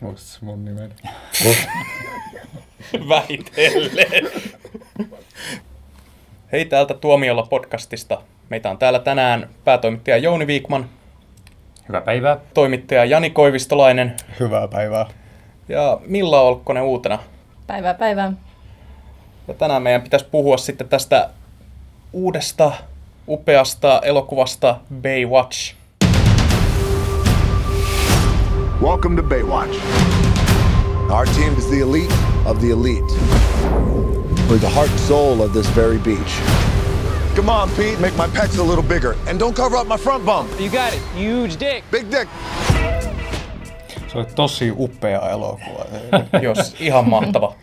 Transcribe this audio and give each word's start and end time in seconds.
Muistas 0.00 0.42
mun 0.42 0.64
nimeni. 0.64 0.94
Vähitellen. 3.08 4.30
Hei 6.52 6.64
täältä 6.64 6.94
Tuomiolla 6.94 7.42
podcastista. 7.42 8.22
Meitä 8.48 8.70
on 8.70 8.78
täällä 8.78 8.98
tänään 8.98 9.48
päätoimittaja 9.64 10.16
Jouni 10.16 10.46
Viikman, 10.46 10.88
Hyvää 11.88 12.00
päivää. 12.00 12.36
toimittaja 12.54 13.04
Jani 13.04 13.30
Koivistolainen 13.30 14.16
Hyvää 14.40 14.68
päivää. 14.68 15.06
ja 15.68 16.00
Milla 16.06 16.40
Olkkonen 16.40 16.82
uutena. 16.82 17.18
Päivää 17.66 17.94
päivää. 17.94 18.32
Ja 19.48 19.54
tänään 19.54 19.82
meidän 19.82 20.02
pitäisi 20.02 20.26
puhua 20.30 20.56
sitten 20.56 20.88
tästä 20.88 21.30
uudesta 22.12 22.72
upeasta 23.28 24.00
elokuvasta 24.04 24.80
Baywatch. 25.02 25.74
Welcome 28.80 29.16
to 29.16 29.24
Baywatch. 29.24 29.74
Our 31.10 31.26
team 31.26 31.52
is 31.54 31.68
the 31.68 31.80
elite 31.80 32.12
of 32.46 32.60
the 32.60 32.70
elite. 32.70 33.02
We're 34.48 34.58
the 34.58 34.68
heart 34.68 34.88
and 34.88 35.00
soul 35.00 35.42
of 35.42 35.52
this 35.52 35.66
very 35.70 35.98
beach. 35.98 36.40
Come 37.34 37.48
on, 37.48 37.68
Pete, 37.70 37.98
make 37.98 38.16
my 38.16 38.28
pecs 38.28 38.56
a 38.56 38.62
little 38.62 38.84
bigger. 38.84 39.16
And 39.26 39.36
don't 39.36 39.56
cover 39.56 39.76
up 39.76 39.88
my 39.88 39.96
front 39.96 40.24
bump. 40.24 40.48
You 40.60 40.70
got 40.70 40.94
it. 40.94 41.02
Huge 41.16 41.56
dick. 41.56 41.82
Big 41.90 42.08
dick. 42.08 42.28
Se 44.08 44.18
oli 44.18 44.26
tosi 44.34 44.70
upea 44.70 45.30
elokuva. 45.30 45.84
Jos 46.42 46.76
ihan 46.80 47.08
mahtava. 47.08 47.54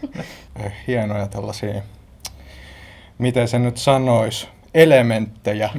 Hienoja 0.87 1.27
tällaisia, 1.27 1.81
miten 3.17 3.47
se 3.47 3.59
nyt 3.59 3.77
sanois, 3.77 4.47
elementtejä. 4.75 5.69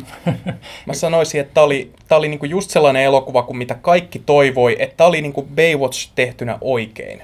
Mä 0.87 0.95
sanoisin, 0.95 1.41
että 1.41 1.55
tää 1.55 1.65
oli, 1.65 1.93
tää 2.09 2.19
oli 2.19 2.29
niinku 2.29 2.47
just 2.47 2.71
sellainen 2.71 3.03
elokuva 3.03 3.43
kuin 3.43 3.57
mitä 3.57 3.75
kaikki 3.75 4.19
toivoi, 4.19 4.77
että 4.79 4.97
tää 4.97 5.07
oli 5.07 5.23
niinku 5.23 5.43
Baywatch 5.43 6.11
tehtynä 6.15 6.59
oikein. 6.61 7.23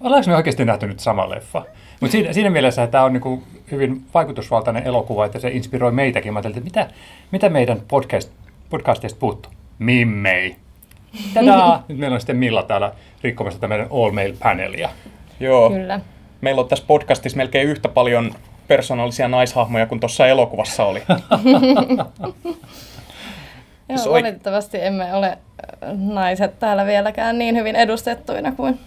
Ollaanko 0.00 0.30
me 0.30 0.36
oikeasti 0.36 0.64
nähty 0.64 0.86
nyt 0.86 1.00
sama 1.00 1.30
leffa? 1.30 1.64
Mutta 2.00 2.12
siinä, 2.12 2.32
siinä 2.32 2.50
mielessä 2.50 2.86
tämä 2.86 3.04
on 3.04 3.12
niinku 3.12 3.42
hyvin 3.70 4.02
vaikutusvaltainen 4.14 4.86
elokuva, 4.86 5.26
että 5.26 5.38
se 5.38 5.48
inspiroi 5.48 5.92
meitäkin. 5.92 6.32
Mä 6.32 6.38
ajattelin, 6.38 6.66
että 6.66 6.80
mitä, 6.80 6.94
mitä 7.30 7.48
meidän 7.48 7.82
podcast, 7.88 8.32
podcastista 8.70 9.18
puuttuu? 9.20 9.52
Mimmei. 9.78 10.56
Tadaa! 11.34 11.84
Nyt 11.88 11.98
meillä 11.98 12.14
on 12.14 12.20
sitten 12.20 12.36
Milla 12.36 12.62
täällä 12.62 12.92
rikkomassa 13.22 13.58
tätä 13.58 13.68
meidän 13.68 13.86
all 13.90 14.10
mail 14.10 14.34
panelia. 14.42 14.90
Joo. 15.40 15.70
Kyllä. 15.70 16.00
Meillä 16.40 16.60
on 16.60 16.68
tässä 16.68 16.84
podcastissa 16.88 17.36
melkein 17.36 17.68
yhtä 17.68 17.88
paljon 17.88 18.34
persoonallisia 18.68 19.28
naishahmoja 19.28 19.86
kuin 19.86 20.00
tuossa 20.00 20.26
elokuvassa 20.26 20.84
oli. 20.84 21.02
Joo, 23.88 23.98
oik- 23.98 24.10
valitettavasti 24.10 24.78
emme 24.80 25.14
ole 25.14 25.26
äh, 25.28 25.38
naiset 25.96 26.58
täällä 26.58 26.86
vieläkään 26.86 27.38
niin 27.38 27.56
hyvin 27.56 27.76
edustettuina 27.76 28.52
kuin 28.52 28.78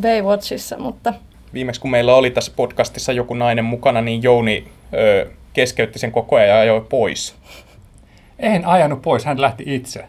Baywatchissa, 0.00 0.78
mutta 0.78 1.14
Viimeksi 1.54 1.80
kun 1.80 1.90
meillä 1.90 2.14
oli 2.14 2.30
tässä 2.30 2.52
podcastissa 2.56 3.12
joku 3.12 3.34
nainen 3.34 3.64
mukana, 3.64 4.00
niin 4.00 4.22
Jouni 4.22 4.68
ö, 4.94 5.30
keskeytti 5.52 5.98
sen 5.98 6.12
koko 6.12 6.36
ajan 6.36 6.48
ja 6.48 6.58
ajoi 6.60 6.86
pois. 6.88 7.34
En 8.38 8.64
ajanut 8.64 9.02
pois, 9.02 9.24
hän 9.24 9.40
lähti 9.40 9.64
itse, 9.66 10.04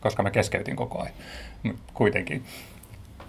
koska 0.00 0.22
mä 0.22 0.30
keskeytin 0.30 0.76
koko 0.76 1.02
ajan. 1.02 1.14
Mut 1.62 1.76
kuitenkin. 1.94 2.42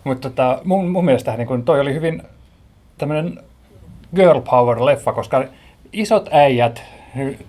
Mutta 0.04 0.30
tota, 0.30 0.62
mun, 0.64 0.90
mun 0.90 1.06
mielestä 1.06 1.38
niin 1.38 1.48
kun 1.48 1.66
toi 1.66 1.80
oli 1.80 1.94
hyvin 1.94 2.22
tämmöinen 2.98 3.40
girl 4.16 4.40
power-leffa, 4.40 5.14
koska 5.14 5.46
isot 5.94 6.30
äijät, 6.32 6.84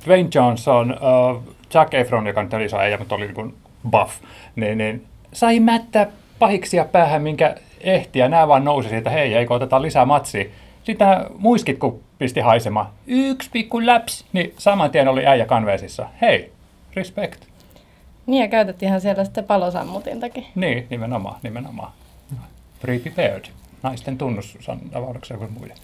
Dwayne 0.07 0.29
Johnson, 0.35 0.93
uh, 0.93 1.43
Jack 1.75 1.95
Efron, 1.95 2.27
joka 2.27 2.43
nyt 2.43 2.55
on 2.55 2.63
iso 2.63 2.79
äijä, 2.79 2.99
mutta 2.99 3.15
oli 3.15 3.25
niin 3.25 3.35
kuin 3.35 3.55
buff, 3.91 4.15
niin, 4.57 4.79
niin 4.79 5.07
sai 5.33 5.61
mättä 5.61 6.07
pahiksia 6.39 6.85
päähän, 6.85 7.23
minkä 7.23 7.55
ehti, 7.81 8.19
ja 8.19 8.29
nämä 8.29 8.49
vaan 8.49 8.65
nousi 8.65 8.89
siitä, 8.89 9.11
hei, 9.11 9.35
eikö 9.35 9.55
oteta 9.55 9.83
lisää 9.83 10.05
matsia. 10.05 10.45
Sitten 10.85 11.09
muiskit, 11.39 11.79
kun 11.79 12.01
pisti 12.19 12.41
haisemaan, 12.41 12.87
yksi 13.07 13.51
pikku 13.53 13.87
läps, 13.87 14.25
niin 14.33 14.55
saman 14.59 14.91
tien 14.91 15.09
oli 15.09 15.27
äijä 15.27 15.47
kanveesissa. 15.47 16.09
Hei, 16.21 16.53
respect. 16.95 17.45
niin 18.27 18.43
ja 18.43 18.49
käytettiinhän 18.49 19.01
siellä 19.01 19.25
sitten 19.25 19.45
palosammutintakin. 19.45 20.47
Niin, 20.55 20.87
nimenomaan, 20.91 21.37
nimenomaan. 21.43 21.93
Prepared. 22.81 23.45
Naisten 23.83 24.19
tunnusavauduksia 24.19 25.37
kuin 25.37 25.53
muiden. 25.53 25.77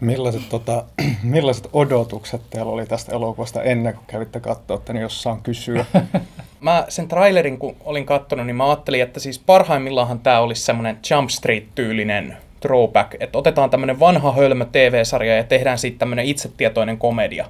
Millaiset, 0.00 0.48
tota, 0.48 0.84
millaiset 1.22 1.68
odotukset 1.72 2.42
teillä 2.50 2.72
oli 2.72 2.86
tästä 2.86 3.12
elokuvasta 3.12 3.62
ennen 3.62 3.94
kuin 3.94 4.06
kävitte 4.06 4.40
katsoa, 4.40 4.76
että 4.76 4.92
niin 4.92 5.02
jos 5.02 5.22
saan 5.22 5.42
kysyä? 5.42 5.84
Mä 6.60 6.84
sen 6.88 7.08
trailerin 7.08 7.58
kun 7.58 7.76
olin 7.84 8.06
katsonut, 8.06 8.46
niin 8.46 8.56
mä 8.56 8.66
ajattelin, 8.66 9.02
että 9.02 9.20
siis 9.20 9.38
parhaimmillaanhan 9.38 10.18
tämä 10.18 10.40
olisi 10.40 10.62
semmoinen 10.62 10.98
Jump 11.10 11.30
Street-tyylinen 11.30 12.36
throwback, 12.60 13.14
että 13.20 13.38
otetaan 13.38 13.70
tämmöinen 13.70 14.00
vanha 14.00 14.32
hölmö 14.32 14.64
TV-sarja 14.72 15.36
ja 15.36 15.44
tehdään 15.44 15.78
siitä 15.78 15.98
tämmöinen 15.98 16.24
itsetietoinen 16.24 16.98
komedia. 16.98 17.46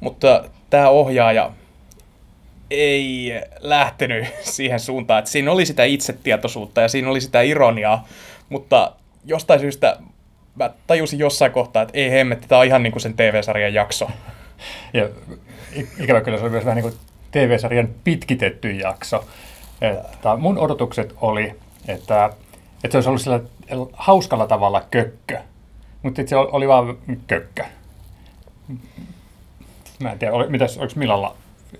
Mutta 0.00 0.44
tämä 0.70 0.88
ohjaaja 0.88 1.50
ei 2.70 3.32
lähtenyt 3.60 4.26
siihen 4.56 4.80
suuntaan, 4.80 5.18
että 5.18 5.30
siinä 5.30 5.52
oli 5.52 5.66
sitä 5.66 5.84
itsetietoisuutta 5.84 6.80
ja 6.80 6.88
siinä 6.88 7.10
oli 7.10 7.20
sitä 7.20 7.42
ironiaa, 7.42 8.06
mutta 8.48 8.92
jostain 9.24 9.60
syystä 9.60 9.96
mä 10.54 10.70
tajusin 10.86 11.18
jossain 11.18 11.52
kohtaa, 11.52 11.82
että 11.82 11.98
ei 11.98 12.10
hemmetti, 12.10 12.48
tämä 12.48 12.58
on 12.58 12.66
ihan 12.66 12.82
niin 12.82 12.92
kuin 12.92 13.02
sen 13.02 13.14
TV-sarjan 13.14 13.74
jakso. 13.74 14.10
Ja 14.92 15.08
ikävä 16.00 16.20
kyllä 16.20 16.38
se 16.38 16.44
oli 16.44 16.50
myös 16.50 16.64
vähän 16.64 16.76
niin 16.76 16.90
kuin 16.90 17.00
TV-sarjan 17.30 17.88
pitkitetty 18.04 18.70
jakso. 18.70 19.24
Että 19.80 20.36
mun 20.36 20.58
odotukset 20.58 21.14
oli, 21.20 21.54
että, 21.88 22.30
että 22.84 22.90
se 22.90 22.96
olisi 22.96 23.08
ollut 23.08 23.22
sillä 23.22 23.40
hauskalla 23.92 24.46
tavalla 24.46 24.82
kökkö. 24.90 25.38
Mutta 26.02 26.22
se 26.26 26.36
oli- 26.36 26.68
vaan 26.68 26.98
kökkö. 27.26 27.64
Mä 30.00 30.12
en 30.12 30.18
tiedä, 30.18 30.34
oli, 30.34 30.48
mitäs, 30.48 30.78
oliko 30.78 30.92
Millalla 30.96 31.36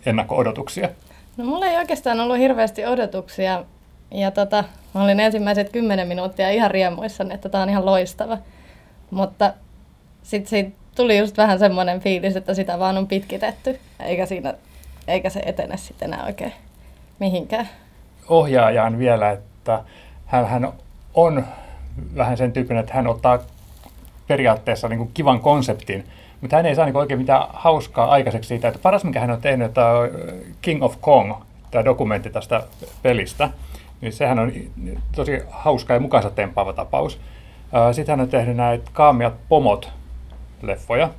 ennakko-odotuksia? 0.07 0.89
No 1.37 1.45
mulla 1.45 1.67
ei 1.67 1.77
oikeastaan 1.77 2.21
ollut 2.21 2.39
hirveästi 2.39 2.87
odotuksia. 2.87 3.65
Ja 4.11 4.31
tota, 4.31 4.65
mä 4.95 5.05
olin 5.05 5.21
ensimmäiset 5.21 5.71
kymmenen 5.73 6.09
minuuttia 6.09 6.51
ihan 6.51 6.71
riemuissani, 6.71 7.35
että 7.35 7.49
tää 7.49 7.63
on 7.63 7.71
ihan 7.71 7.87
loistava. 7.87 8.39
Mutta 9.15 9.53
sitten 10.23 10.51
siitä 10.51 10.71
tuli 10.97 11.19
just 11.19 11.37
vähän 11.37 11.59
semmoinen 11.59 12.01
fiilis, 12.01 12.37
että 12.37 12.55
sitä 12.55 12.79
vaan 12.79 12.99
on 12.99 13.07
pitkitetty, 13.07 13.81
eikä, 14.01 14.27
siinä, 14.27 14.55
eikä 15.09 15.31
se 15.31 15.41
etene 15.47 15.77
sitten 15.77 16.15
enää 16.15 16.27
oikein 16.27 16.53
mihinkään. 17.19 17.69
ohjaajaan 18.29 18.99
vielä, 18.99 19.31
että 19.31 19.83
hän, 20.27 20.47
hän 20.47 20.73
on 21.15 21.45
vähän 22.17 22.37
sen 22.37 22.53
tyyppinen, 22.53 22.81
että 22.81 22.95
hän 22.95 23.07
ottaa 23.07 23.39
periaatteessa 24.27 24.89
niin 24.89 24.99
kuin 24.99 25.11
kivan 25.15 25.41
konseptin, 25.41 26.05
mutta 26.41 26.57
hän 26.57 26.67
ei 26.67 26.75
saa 26.75 26.85
niin 26.85 26.97
oikein 26.97 27.21
mitään 27.21 27.47
hauskaa 27.53 28.11
aikaiseksi 28.11 28.49
siitä. 28.49 28.69
Että 28.69 28.81
paras, 28.83 29.05
mikä 29.05 29.21
hän 29.21 29.31
on 29.31 29.41
tehnyt, 29.41 29.75
tämä 29.75 29.91
on 29.91 30.09
King 30.63 30.83
of 30.83 30.97
Kong, 31.01 31.33
tämä 31.71 31.85
dokumentti 31.85 32.31
tästä 32.31 32.63
pelistä, 33.03 33.51
niin 34.01 34.13
sehän 34.13 34.39
on 34.39 34.53
tosi 35.17 35.43
hauska 35.51 35.95
ja 35.95 36.01
mukansa 36.01 36.31
tempaava 36.31 36.73
tapaus. 36.73 37.21
Sitten 37.93 38.13
hän 38.13 38.21
on 38.21 38.29
tehnyt 38.29 38.57
näitä 38.57 38.91
kaamiat 38.93 39.35
pomot 39.49 39.93
leffoja, 40.63 41.11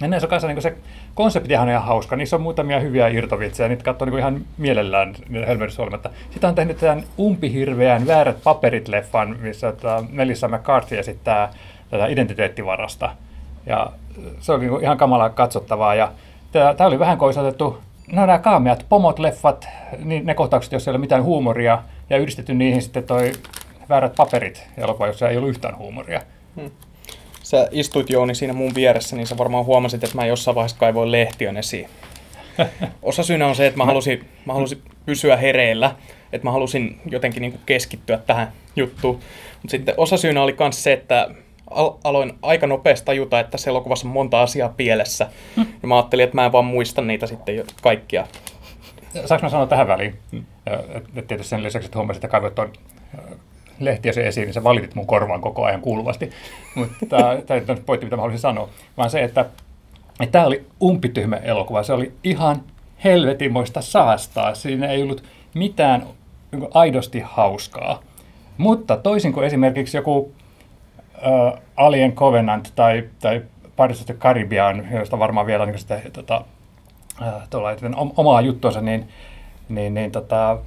ja 0.00 0.08
näissä 0.08 0.26
on 0.26 0.30
kanssa 0.30 0.48
niin 0.48 0.62
se 0.62 0.76
konseptihan 1.14 1.68
on 1.68 1.70
ihan 1.70 1.84
hauska. 1.84 2.16
Niissä 2.16 2.36
on 2.36 2.42
muutamia 2.42 2.80
hyviä 2.80 3.08
irtovitsejä, 3.08 3.68
niitä 3.68 3.84
katsoo 3.84 4.06
niin 4.06 4.18
ihan 4.18 4.40
mielellään 4.58 5.14
hölmöydessä 5.46 5.82
olematta. 5.82 6.10
Sitten 6.30 6.48
on 6.48 6.54
tehnyt 6.54 6.78
tämän 6.78 7.04
umpihirveän 7.18 8.06
väärät 8.06 8.36
paperit-leffan, 8.44 9.36
missä 9.40 9.72
tota 9.72 10.04
Melissa 10.10 10.48
McCarthy 10.48 10.98
esittää 10.98 11.52
tätä 11.90 12.06
identiteettivarasta. 12.06 13.10
Ja 13.66 13.86
se 14.40 14.52
oli 14.52 14.66
niin 14.66 14.82
ihan 14.82 14.98
kamalaa 14.98 15.30
katsottavaa. 15.30 15.94
Ja 15.94 16.12
tämä 16.52 16.86
oli 16.86 16.98
vähän 16.98 17.18
koisotettu, 17.18 17.78
no 18.12 18.26
nämä 18.26 18.38
kaameat 18.38 18.86
pomot-leffat, 18.88 19.68
niin 20.04 20.26
ne 20.26 20.34
kohtaukset, 20.34 20.72
joissa 20.72 20.90
ei 20.90 20.92
ole 20.92 21.00
mitään 21.00 21.22
huumoria, 21.22 21.82
ja 22.10 22.16
yhdistetty 22.16 22.54
niihin 22.54 22.82
sitten 22.82 23.04
toi 23.04 23.32
väärät 23.90 24.14
paperit 24.16 24.66
elokuva, 24.78 25.06
jossa 25.06 25.28
ei 25.28 25.36
ollut 25.36 25.50
yhtään 25.50 25.78
huumoria. 25.78 26.20
Sä 27.42 27.68
istuit 27.70 28.10
Jouni 28.10 28.34
siinä 28.34 28.52
mun 28.52 28.74
vieressä, 28.74 29.16
niin 29.16 29.26
sä 29.26 29.38
varmaan 29.38 29.64
huomasit, 29.64 30.04
että 30.04 30.16
mä 30.16 30.26
jossain 30.26 30.54
vaiheessa 30.54 30.78
kaivoin 30.78 31.12
lehtiön 31.12 31.56
esiin. 31.56 31.88
Osa 33.02 33.22
syynä 33.22 33.46
on 33.46 33.54
se, 33.54 33.66
että 33.66 33.78
mä 33.78 33.84
halusin, 33.84 34.28
mä 34.46 34.52
halusin 34.54 34.82
pysyä 35.06 35.36
hereillä, 35.36 35.94
että 36.32 36.46
mä 36.46 36.52
halusin 36.52 37.00
jotenkin 37.06 37.40
niin 37.40 37.60
keskittyä 37.66 38.18
tähän 38.18 38.52
juttuun. 38.76 39.14
Mutta 39.62 39.70
sitten 39.70 39.94
osa 39.96 40.16
syynä 40.16 40.42
oli 40.42 40.56
myös 40.58 40.82
se, 40.82 40.92
että 40.92 41.28
al- 41.70 41.92
aloin 42.04 42.32
aika 42.42 42.66
nopeasti 42.66 43.06
tajuta, 43.06 43.40
että 43.40 43.50
tässä 43.50 43.70
elokuvassa 43.70 44.08
on 44.08 44.12
monta 44.12 44.42
asiaa 44.42 44.68
pielessä. 44.68 45.28
Ja 45.82 45.88
mä 45.88 45.96
ajattelin, 45.96 46.24
että 46.24 46.36
mä 46.36 46.46
en 46.46 46.52
vaan 46.52 46.64
muista 46.64 47.02
niitä 47.02 47.26
sitten 47.26 47.56
jo 47.56 47.64
kaikkia. 47.82 48.26
Saanko 49.26 49.46
mä 49.46 49.50
sanoa 49.50 49.66
tähän 49.66 49.88
väliin? 49.88 50.18
Et- 51.16 51.26
tietysti 51.26 51.50
sen 51.50 51.62
lisäksi, 51.62 51.86
että 51.86 51.98
huomasin, 51.98 52.18
että 52.18 52.28
kaivoit 52.28 52.54
lehtiä 53.80 54.12
se 54.12 54.26
esiin, 54.26 54.44
niin 54.44 54.54
sä 54.54 54.64
valitit 54.64 54.94
mun 54.94 55.06
korvaan 55.06 55.40
koko 55.40 55.64
ajan 55.64 55.80
kuuluvasti. 55.80 56.30
Mutta 56.74 57.16
tämä 57.46 57.60
ei 57.60 57.64
nyt 57.68 57.86
pointti, 57.86 58.06
mitä 58.06 58.16
mä 58.16 58.22
haluaisin 58.22 58.42
sanoa, 58.42 58.68
vaan 58.96 59.10
se, 59.10 59.22
että 59.22 59.46
tämä 60.32 60.46
oli 60.46 60.66
umpityhmä 60.82 61.36
elokuva. 61.36 61.82
Se 61.82 61.92
oli 61.92 62.12
ihan 62.24 62.62
helvetimoista 63.04 63.80
saastaa. 63.80 64.54
Siinä 64.54 64.86
ei 64.86 65.02
ollut 65.02 65.24
mitään 65.54 66.06
niin 66.52 66.60
kuin 66.60 66.70
aidosti 66.74 67.22
hauskaa. 67.24 68.02
Mutta 68.58 68.96
toisin 68.96 69.32
kuin 69.32 69.46
esimerkiksi 69.46 69.96
joku 69.96 70.32
äh, 71.14 71.60
Alien 71.76 72.12
Covenant 72.12 72.72
tai, 72.76 73.08
tai 73.20 73.42
Pirates 73.76 74.10
of 74.10 74.16
Caribbean, 74.18 74.88
josta 74.92 75.18
varmaan 75.18 75.46
vielä 75.46 75.66
niin 75.66 75.78
sitä, 75.78 76.00
tota, 76.12 76.44
äh, 77.22 77.48
tuolla, 77.50 77.76
omaa 78.16 78.40
juttuansa, 78.40 78.80
niin, 78.80 79.08
niin, 79.68 79.94
niin 79.94 80.12
tota, 80.12 80.58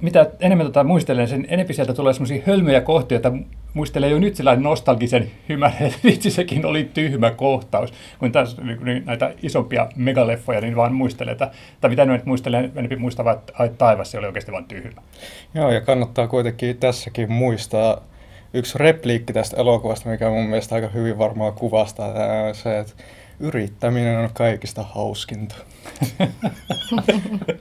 mitä 0.00 0.30
enemmän 0.40 0.66
tota 0.66 0.84
muistelen, 0.84 1.28
sen 1.28 1.46
enemmän 1.48 1.74
sieltä 1.74 1.94
tulee 1.94 2.12
semmoisia 2.12 2.42
hölmöjä 2.46 2.80
kohtia, 2.80 3.16
että 3.16 3.32
muistelee 3.74 4.10
jo 4.10 4.18
nyt 4.18 4.36
sellainen 4.36 4.62
nostalgisen 4.62 5.30
hymän, 5.48 5.72
että 5.80 5.98
vitsi 6.08 6.30
sekin 6.30 6.66
oli 6.66 6.90
tyhmä 6.94 7.30
kohtaus. 7.30 7.92
Kun 8.18 8.32
taas 8.32 8.56
niin 8.58 9.02
näitä 9.06 9.34
isompia 9.42 9.88
megaleffoja, 9.96 10.60
niin 10.60 10.76
vaan 10.76 10.94
muistelee, 10.94 11.32
että, 11.32 11.50
tai 11.80 11.90
mitä 11.90 12.04
nyt 12.04 12.26
muistelee, 12.26 12.70
enemmän 12.74 12.98
muistaa, 12.98 13.32
että 13.32 13.52
ai, 13.58 13.70
taivas, 13.78 14.10
se 14.10 14.18
oli 14.18 14.26
oikeasti 14.26 14.52
vain 14.52 14.64
tyhmä. 14.64 15.02
Joo, 15.54 15.70
ja 15.70 15.80
kannattaa 15.80 16.28
kuitenkin 16.28 16.76
tässäkin 16.76 17.32
muistaa 17.32 18.02
yksi 18.54 18.78
repliikki 18.78 19.32
tästä 19.32 19.56
elokuvasta, 19.56 20.08
mikä 20.08 20.30
mun 20.30 20.46
mielestä 20.46 20.74
aika 20.74 20.88
hyvin 20.88 21.18
varmaan 21.18 21.52
kuvastaa 21.52 22.14
se, 22.52 22.78
että 22.78 22.92
yrittäminen 23.40 24.18
on 24.18 24.30
kaikista 24.32 24.82
hauskinta. 24.82 25.54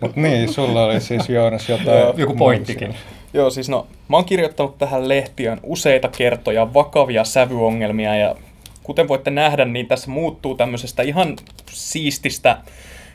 Mutta 0.02 0.22
niin, 0.22 0.54
sulla 0.54 0.86
oli 0.86 1.02
siis 1.02 1.30
Joonas 1.30 1.70
jotain... 1.70 2.18
Joku 2.18 2.36
pointtikin. 2.36 2.96
Joo, 3.34 3.50
siis 3.50 3.70
no, 3.70 3.88
mä 4.08 4.18
oon 4.18 4.26
kirjoittanut 4.26 4.78
tähän 4.78 5.08
lehtiön 5.08 5.60
useita 5.64 6.08
kertoja 6.08 6.74
vakavia 6.74 7.24
sävyongelmia 7.24 8.16
ja 8.16 8.36
kuten 8.84 9.08
voitte 9.08 9.32
nähdä, 9.32 9.66
niin 9.66 9.88
tässä 9.88 10.12
muuttuu 10.12 10.56
tämmöisestä 10.56 11.04
ihan 11.04 11.36
siististä 11.72 12.58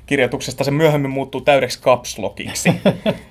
kirjoituksesta 0.07 0.65
se 0.65 0.71
myöhemmin 0.71 1.11
muuttuu 1.11 1.41
täydeksi 1.41 1.79
kapslokiksi. 1.83 2.73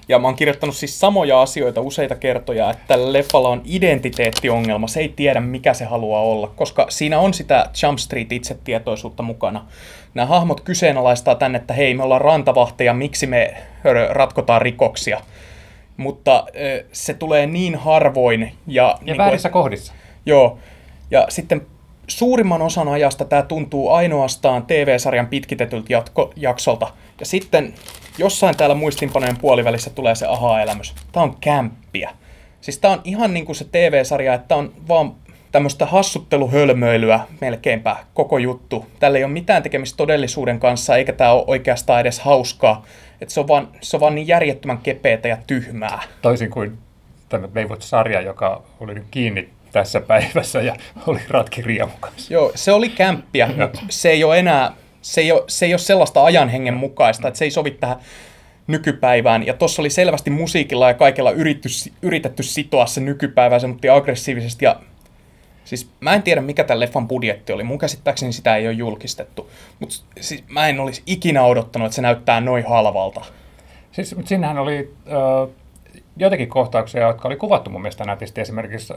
Ja 0.07 0.19
mä 0.19 0.27
oon 0.27 0.35
kirjoittanut 0.35 0.75
siis 0.75 0.99
samoja 0.99 1.41
asioita 1.41 1.81
useita 1.81 2.15
kertoja, 2.15 2.71
että 2.71 3.13
leffalla 3.13 3.49
on 3.49 3.61
identiteettiongelma, 3.65 4.87
se 4.87 4.99
ei 4.99 5.09
tiedä 5.09 5.39
mikä 5.39 5.73
se 5.73 5.85
haluaa 5.85 6.21
olla, 6.21 6.47
koska 6.47 6.85
siinä 6.89 7.19
on 7.19 7.33
sitä 7.33 7.69
Jump 7.83 7.99
Street 7.99 8.31
itsetietoisuutta 8.31 9.23
mukana. 9.23 9.65
Nämä 10.13 10.25
hahmot 10.25 10.61
kyseenalaistaa 10.61 11.35
tänne, 11.35 11.57
että 11.57 11.73
hei 11.73 11.93
me 11.93 12.03
ollaan 12.03 12.21
rantavahteja, 12.21 12.93
miksi 12.93 13.27
me 13.27 13.53
ratkotaan 14.09 14.61
rikoksia. 14.61 15.21
Mutta 15.97 16.45
se 16.91 17.13
tulee 17.13 17.47
niin 17.47 17.75
harvoin. 17.75 18.41
Ja, 18.67 18.83
ja 18.83 18.97
niin 19.01 19.17
väärissä 19.17 19.49
kuin, 19.49 19.63
kohdissa. 19.63 19.93
Joo. 20.25 20.57
Ja 21.11 21.25
sitten 21.29 21.61
suurimman 22.07 22.61
osan 22.61 22.87
ajasta 22.87 23.25
tämä 23.25 23.41
tuntuu 23.41 23.89
ainoastaan 23.89 24.65
TV-sarjan 24.65 25.27
pitkitetyltä 25.27 25.93
jatko- 25.93 26.33
jaksolta. 26.35 26.87
Ja 27.19 27.25
sitten 27.25 27.73
jossain 28.17 28.57
täällä 28.57 28.75
muistinpanojen 28.75 29.37
puolivälissä 29.37 29.89
tulee 29.89 30.15
se 30.15 30.25
aha-elämys. 30.25 30.95
Tämä 31.11 31.23
on 31.23 31.37
kämppiä. 31.41 32.11
Siis 32.61 32.77
tämä 32.77 32.93
on 32.93 33.01
ihan 33.03 33.33
niin 33.33 33.45
kuin 33.45 33.55
se 33.55 33.65
TV-sarja, 33.71 34.33
että 34.33 34.55
on 34.55 34.73
vaan 34.87 35.15
tämmöistä 35.51 35.85
hassutteluhölmöilyä 35.85 37.19
melkeinpä 37.41 37.95
koko 38.13 38.37
juttu. 38.37 38.85
Tällä 38.99 39.17
ei 39.17 39.23
ole 39.23 39.33
mitään 39.33 39.63
tekemistä 39.63 39.97
todellisuuden 39.97 40.59
kanssa, 40.59 40.97
eikä 40.97 41.13
tämä 41.13 41.31
ole 41.31 41.43
oikeastaan 41.47 42.01
edes 42.01 42.19
hauskaa. 42.19 42.85
Että 43.21 43.33
se, 43.33 43.39
on 43.39 43.47
vaan, 43.47 43.67
se 43.81 43.97
on 43.97 44.01
vaan 44.01 44.15
niin 44.15 44.27
järjettömän 44.27 44.77
kepeätä 44.77 45.27
ja 45.27 45.37
tyhmää. 45.47 46.03
Toisin 46.21 46.49
kuin 46.49 46.77
tämä 47.29 47.47
Baywatch-sarja, 47.47 48.21
joka 48.21 48.63
oli 48.79 49.01
kiinni 49.11 49.49
tässä 49.73 50.01
päivässä 50.01 50.61
ja 50.61 50.75
oli 51.07 51.19
ratki 51.29 51.61
riemukas. 51.61 52.31
Joo, 52.31 52.51
se 52.55 52.71
oli 52.71 52.89
kämppiä, 52.89 53.47
mutta 53.47 53.79
se 53.89 54.09
ei 54.09 54.23
ole 54.23 54.39
enää, 54.39 54.71
se 55.01 55.21
ei 55.21 55.31
ole, 55.31 55.43
se 55.47 55.65
ei 55.65 55.73
ole 55.73 55.79
sellaista 55.79 56.23
ajanhengen 56.23 56.73
mukaista, 56.73 57.27
että 57.27 57.37
se 57.37 57.45
ei 57.45 57.51
sovi 57.51 57.71
tähän 57.71 57.97
nykypäivään. 58.67 59.45
Ja 59.45 59.53
tuossa 59.53 59.81
oli 59.81 59.89
selvästi 59.89 60.29
musiikilla 60.29 60.87
ja 60.87 60.93
kaikella 60.93 61.31
yritetty, 61.31 61.69
yritetty 62.01 62.43
sitoa 62.43 62.85
se 62.85 63.01
nykypäivään, 63.01 63.61
se 63.61 63.67
mutta 63.67 63.95
aggressiivisesti. 63.95 64.65
Ja, 64.65 64.75
siis 65.65 65.89
mä 65.99 66.13
en 66.13 66.23
tiedä, 66.23 66.41
mikä 66.41 66.63
tämän 66.63 66.79
leffan 66.79 67.07
budjetti 67.07 67.53
oli. 67.53 67.63
Mun 67.63 67.79
käsittääkseni 67.79 68.33
sitä 68.33 68.55
ei 68.55 68.67
ole 68.67 68.73
julkistettu. 68.73 69.49
Mutta 69.79 69.95
siis 70.21 70.43
mä 70.47 70.67
en 70.67 70.79
olisi 70.79 71.03
ikinä 71.05 71.43
odottanut, 71.43 71.85
että 71.85 71.95
se 71.95 72.01
näyttää 72.01 72.41
noin 72.41 72.65
halvalta. 72.67 73.21
Siis, 73.91 74.15
mutta 74.15 74.29
siinähän 74.29 74.57
oli 74.57 74.93
äh, 75.07 75.55
joitakin 76.17 76.49
kohtauksia, 76.49 77.07
jotka 77.07 77.27
oli 77.27 77.35
kuvattu 77.35 77.69
mun 77.69 77.81
mielestä 77.81 78.05
nätisti. 78.05 78.41
Esimerkiksi 78.41 78.93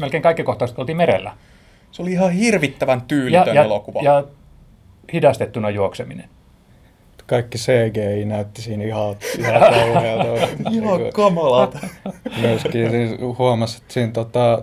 melkein 0.00 0.22
kaikki 0.22 0.42
kohtaukset 0.42 0.78
oltiin 0.78 0.96
merellä. 0.96 1.32
Se 1.90 2.02
oli 2.02 2.12
ihan 2.12 2.30
hirvittävän 2.30 3.02
tyylitön 3.02 3.56
ja, 3.56 3.64
elokuva. 3.64 4.00
Ja 4.02 4.24
hidastettuna 5.12 5.70
juokseminen. 5.70 6.28
Kaikki 7.26 7.58
CGI 7.58 8.24
näytti 8.24 8.62
siinä 8.62 8.84
ihan, 8.84 9.16
ihan 9.38 10.72
Ihan 10.72 11.00
kamalata. 11.14 11.78
Myöskin 12.40 12.90
siis 12.90 13.10
huomasi, 13.38 13.78
että 13.78 13.92
siinä 13.94 14.12
tota, 14.12 14.62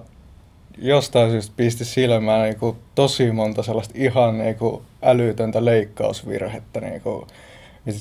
jostain 0.77 1.31
syystä 1.31 1.53
pisti 1.57 1.85
silmään 1.85 2.43
niin 2.43 2.59
kuin, 2.59 2.77
tosi 2.95 3.31
monta 3.31 3.63
sellaista 3.63 3.93
ihan 3.97 4.37
niin 4.37 4.55
kuin, 4.55 4.81
älytöntä 5.01 5.65
leikkausvirhettä. 5.65 6.81
Niin 6.81 7.01
kuin, 7.01 7.27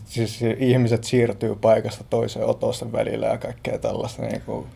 siis 0.05 0.41
ihmiset 0.59 1.05
siirtyy 1.05 1.56
paikasta 1.56 2.05
toiseen 2.11 2.47
otosten 2.47 2.93
välillä 2.93 3.27
ja 3.27 3.38
kaikkea 3.38 3.79
tällaista. 3.79 4.23
Niin 4.23 4.43
kuin, 4.47 4.67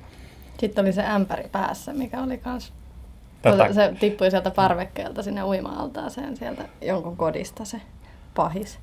sitten 0.61 0.85
oli 0.85 0.93
se 0.93 1.03
ämpäri 1.03 1.49
päässä, 1.53 1.93
mikä 1.93 2.23
oli 2.23 2.39
kans... 2.39 2.73
Tätä... 3.43 3.73
Se 3.73 3.95
tippui 4.01 4.31
sieltä 4.31 4.51
parvekkeelta 4.51 5.23
sinne 5.23 5.45
uima-altaaseen 5.45 6.37
sieltä 6.37 6.69
jonkun 6.81 7.17
kodista 7.17 7.65
se 7.65 7.81
pahis. 8.35 8.79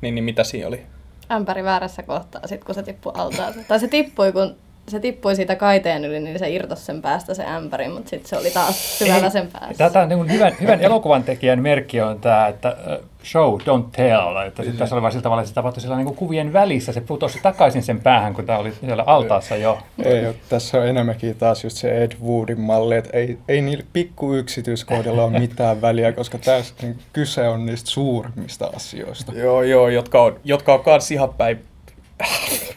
Niin, 0.00 0.14
niin 0.14 0.24
mitä 0.24 0.44
siinä 0.44 0.68
oli? 0.68 0.86
Ämpäri 1.30 1.64
väärässä 1.64 2.02
kohtaa, 2.02 2.46
sit 2.46 2.64
kun 2.64 2.74
se 2.74 2.82
tippui 2.82 3.12
altaaseen. 3.14 3.64
Tai 3.68 3.80
se 3.80 3.88
tippui, 3.88 4.32
kun 4.32 4.56
se 4.88 5.00
tippui 5.00 5.36
siitä 5.36 5.56
kaiteen 5.56 6.04
yli, 6.04 6.20
niin 6.20 6.38
se 6.38 6.50
irtosi 6.50 6.84
sen 6.84 7.02
päästä 7.02 7.34
se 7.34 7.44
ämpäri, 7.44 7.88
mutta 7.88 8.10
sitten 8.10 8.28
se 8.28 8.36
oli 8.36 8.50
taas 8.50 8.98
syvällä 8.98 9.30
sen 9.30 9.48
päässä. 9.52 9.90
Tämä 9.90 10.02
on 10.02 10.08
niin 10.08 10.32
hyvän, 10.32 10.56
hyvän 10.60 10.80
elokuvan 10.80 11.22
tekijän 11.22 11.62
merkki 11.62 12.00
on 12.00 12.20
tämä, 12.20 12.48
että 12.48 12.76
show, 13.24 13.60
don't 13.60 13.84
tell. 13.96 14.36
Että 14.46 14.62
sitten 14.62 14.78
tässä 14.78 14.94
oli 14.94 15.02
vain 15.02 15.12
sillä 15.12 15.22
tavalla, 15.22 15.42
että 15.42 15.48
se 15.48 15.54
tapahtui 15.54 15.80
siellä 15.80 15.96
niin 15.96 16.14
kuvien 16.14 16.52
välissä. 16.52 16.92
Se 16.92 17.00
putosi 17.00 17.38
takaisin 17.42 17.82
sen 17.82 18.00
päähän, 18.00 18.34
kun 18.34 18.46
tämä 18.46 18.58
oli 18.58 18.72
siellä 18.80 19.04
altaassa 19.06 19.56
jo. 19.56 19.78
Ei, 20.04 20.34
tässä 20.48 20.78
on 20.78 20.86
enemmänkin 20.86 21.36
taas 21.36 21.64
just 21.64 21.76
se 21.76 22.02
Ed 22.02 22.12
Woodin 22.24 22.60
malli, 22.60 22.96
että 22.96 23.16
ei, 23.16 23.38
ei 23.48 23.62
niillä 23.62 23.84
pikku 23.92 24.34
yksityiskohdilla 24.34 25.24
ole 25.24 25.38
mitään 25.38 25.82
väliä, 25.82 26.12
koska 26.12 26.38
tässä 26.38 26.74
niin 26.82 26.98
kyse 27.12 27.48
on 27.48 27.66
niistä 27.66 27.90
suurimmista 27.90 28.70
asioista. 28.76 29.32
Joo, 29.32 29.62
joo, 29.62 29.88
jotka 29.88 30.22
on, 30.22 30.40
jotka 30.44 30.74
on 30.74 30.80
kans 30.80 31.10
ihan 31.10 31.34
päin 31.34 31.64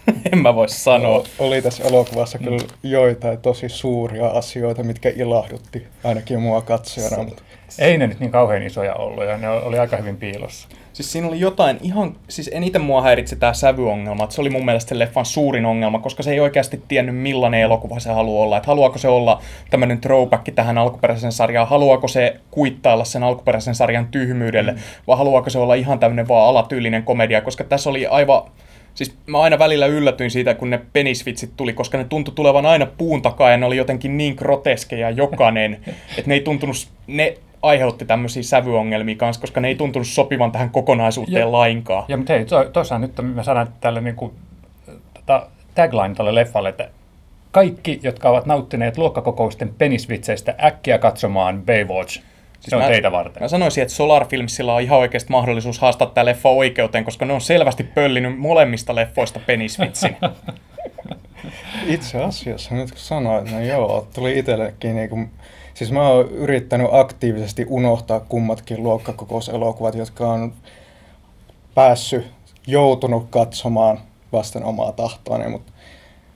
en 0.31 0.39
mä 0.39 0.55
voi 0.55 0.69
sanoa. 0.69 1.17
No, 1.17 1.23
oli 1.39 1.61
tässä 1.61 1.83
elokuvassa 1.83 2.37
mm. 2.37 2.43
kyllä 2.43 2.63
joitain 2.83 3.37
tosi 3.37 3.69
suuria 3.69 4.27
asioita, 4.27 4.83
mitkä 4.83 5.11
ilahdutti 5.15 5.87
ainakin 6.03 6.41
mua 6.41 6.61
katsojana. 6.61 7.23
Mutta... 7.23 7.43
Ei 7.79 7.97
ne 7.97 8.07
nyt 8.07 8.19
niin 8.19 8.31
kauhean 8.31 8.63
isoja 8.63 8.95
ollut 8.95 9.25
ja 9.25 9.37
ne 9.37 9.49
oli 9.49 9.79
aika 9.79 9.97
hyvin 9.97 10.17
piilossa. 10.17 10.67
Siis 10.93 11.11
siinä 11.11 11.27
oli 11.27 11.39
jotain 11.39 11.77
ihan, 11.81 12.15
siis 12.29 12.49
eniten 12.53 12.81
mua 12.81 13.01
häiritsi 13.01 13.35
tämä 13.35 13.53
sävyongelma, 13.53 14.23
että 14.23 14.35
se 14.35 14.41
oli 14.41 14.49
mun 14.49 14.65
mielestä 14.65 14.89
sen 14.89 14.99
leffan 14.99 15.25
suurin 15.25 15.65
ongelma, 15.65 15.99
koska 15.99 16.23
se 16.23 16.31
ei 16.31 16.39
oikeasti 16.39 16.83
tiennyt 16.87 17.17
millainen 17.17 17.61
elokuva 17.61 17.99
se 17.99 18.09
haluaa 18.11 18.43
olla. 18.43 18.57
Että 18.57 18.67
haluaako 18.67 18.97
se 18.97 19.07
olla 19.07 19.41
tämmöinen 19.69 20.01
throwback 20.01 20.43
tähän 20.55 20.77
alkuperäisen 20.77 21.31
sarjaan, 21.31 21.67
haluaako 21.67 22.07
se 22.07 22.35
kuittailla 22.51 23.05
sen 23.05 23.23
alkuperäisen 23.23 23.75
sarjan 23.75 24.07
tyhmyydelle, 24.07 24.71
mm. 24.71 24.77
vai 25.07 25.17
haluaako 25.17 25.49
se 25.49 25.59
olla 25.59 25.73
ihan 25.73 25.99
tämmöinen 25.99 26.27
vaan 26.27 26.49
alatyylinen 26.49 27.03
komedia, 27.03 27.41
koska 27.41 27.63
tässä 27.63 27.89
oli 27.89 28.07
aivan 28.07 28.41
Siis 28.99 29.15
mä 29.25 29.41
aina 29.41 29.59
välillä 29.59 29.85
yllätyin 29.85 30.31
siitä, 30.31 30.53
kun 30.53 30.69
ne 30.69 30.81
penisvitsit 30.93 31.51
tuli, 31.57 31.73
koska 31.73 31.97
ne 31.97 32.03
tuntui 32.03 32.33
tulevan 32.33 32.65
aina 32.65 32.85
puun 32.85 33.21
takaa 33.21 33.51
ja 33.51 33.57
ne 33.57 33.65
oli 33.65 33.77
jotenkin 33.77 34.17
niin 34.17 34.35
groteskeja 34.35 35.09
jokainen, 35.09 35.73
että 36.17 36.23
ne 36.25 36.33
ei 36.33 36.41
tuntunut, 36.41 36.75
ne 37.07 37.37
aiheutti 37.61 38.05
tämmöisiä 38.05 38.43
sävyongelmia 38.43 39.15
kanssa, 39.15 39.41
koska 39.41 39.61
ne 39.61 39.67
ei 39.67 39.75
tuntunut 39.75 40.07
sopivan 40.07 40.51
tähän 40.51 40.69
kokonaisuuteen 40.69 41.39
ja, 41.39 41.51
lainkaan. 41.51 42.05
Ja 42.07 42.17
mutta 42.17 42.33
hei, 42.33 42.45
tuossa 42.73 42.99
nyt 42.99 43.11
me 43.21 43.43
saadaan 43.43 43.67
tälle 43.81 44.01
niin 44.01 44.15
kuin, 44.15 44.31
tota, 45.13 45.47
tagline 45.75 46.15
tälle 46.15 46.35
leffalle, 46.35 46.69
että 46.69 46.89
kaikki, 47.51 47.99
jotka 48.03 48.29
ovat 48.29 48.45
nauttineet 48.45 48.97
luokkakokousten 48.97 49.73
penisvitseistä, 49.77 50.55
äkkiä 50.63 50.97
katsomaan 50.97 51.63
Baywatch. 51.65 52.21
Siis 52.59 52.69
se 52.69 52.75
on 52.75 52.81
mä, 52.81 52.87
teitä 52.87 53.11
varten. 53.11 53.43
Mä 53.43 53.47
sanoisin, 53.47 53.81
että 53.81 53.93
Solar 53.93 54.25
Filmsilla 54.25 54.73
on 54.73 54.81
ihan 54.81 54.99
oikeasti 54.99 55.31
mahdollisuus 55.31 55.79
haastaa 55.79 56.07
tämä 56.07 56.25
leffa 56.25 56.49
oikeuteen, 56.49 57.05
koska 57.05 57.25
ne 57.25 57.33
on 57.33 57.41
selvästi 57.41 57.83
pöllinyt 57.83 58.39
molemmista 58.39 58.95
leffoista 58.95 59.39
penisvitsin. 59.45 60.17
Itse 61.87 62.23
asiassa, 62.23 62.75
nyt 62.75 62.91
kun 62.91 62.99
sanoit, 62.99 63.45
niin 63.45 63.67
joo, 63.67 64.07
tuli 64.15 64.39
itsellekin 64.39 64.95
niin 64.95 65.09
kuin, 65.09 65.31
siis 65.73 65.91
mä 65.91 66.07
oon 66.07 66.29
yrittänyt 66.29 66.87
aktiivisesti 66.91 67.65
unohtaa 67.69 68.19
kummatkin 68.19 68.83
luokkakokouselokuvat, 68.83 69.95
jotka 69.95 70.27
on 70.27 70.53
päässyt, 71.75 72.27
joutunut 72.67 73.27
katsomaan 73.29 73.99
vasten 74.31 74.63
omaa 74.63 74.91
tahtoani, 74.91 75.49
mutta 75.49 75.71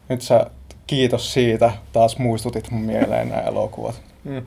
nyt 0.09 0.21
sä 0.21 0.45
kiitos 0.87 1.33
siitä, 1.33 1.71
taas 1.93 2.17
muistutit 2.17 2.71
mun 2.71 2.81
mieleen 2.81 3.29
nämä 3.29 3.41
elokuvat. 3.41 4.01
Hmm. 4.23 4.45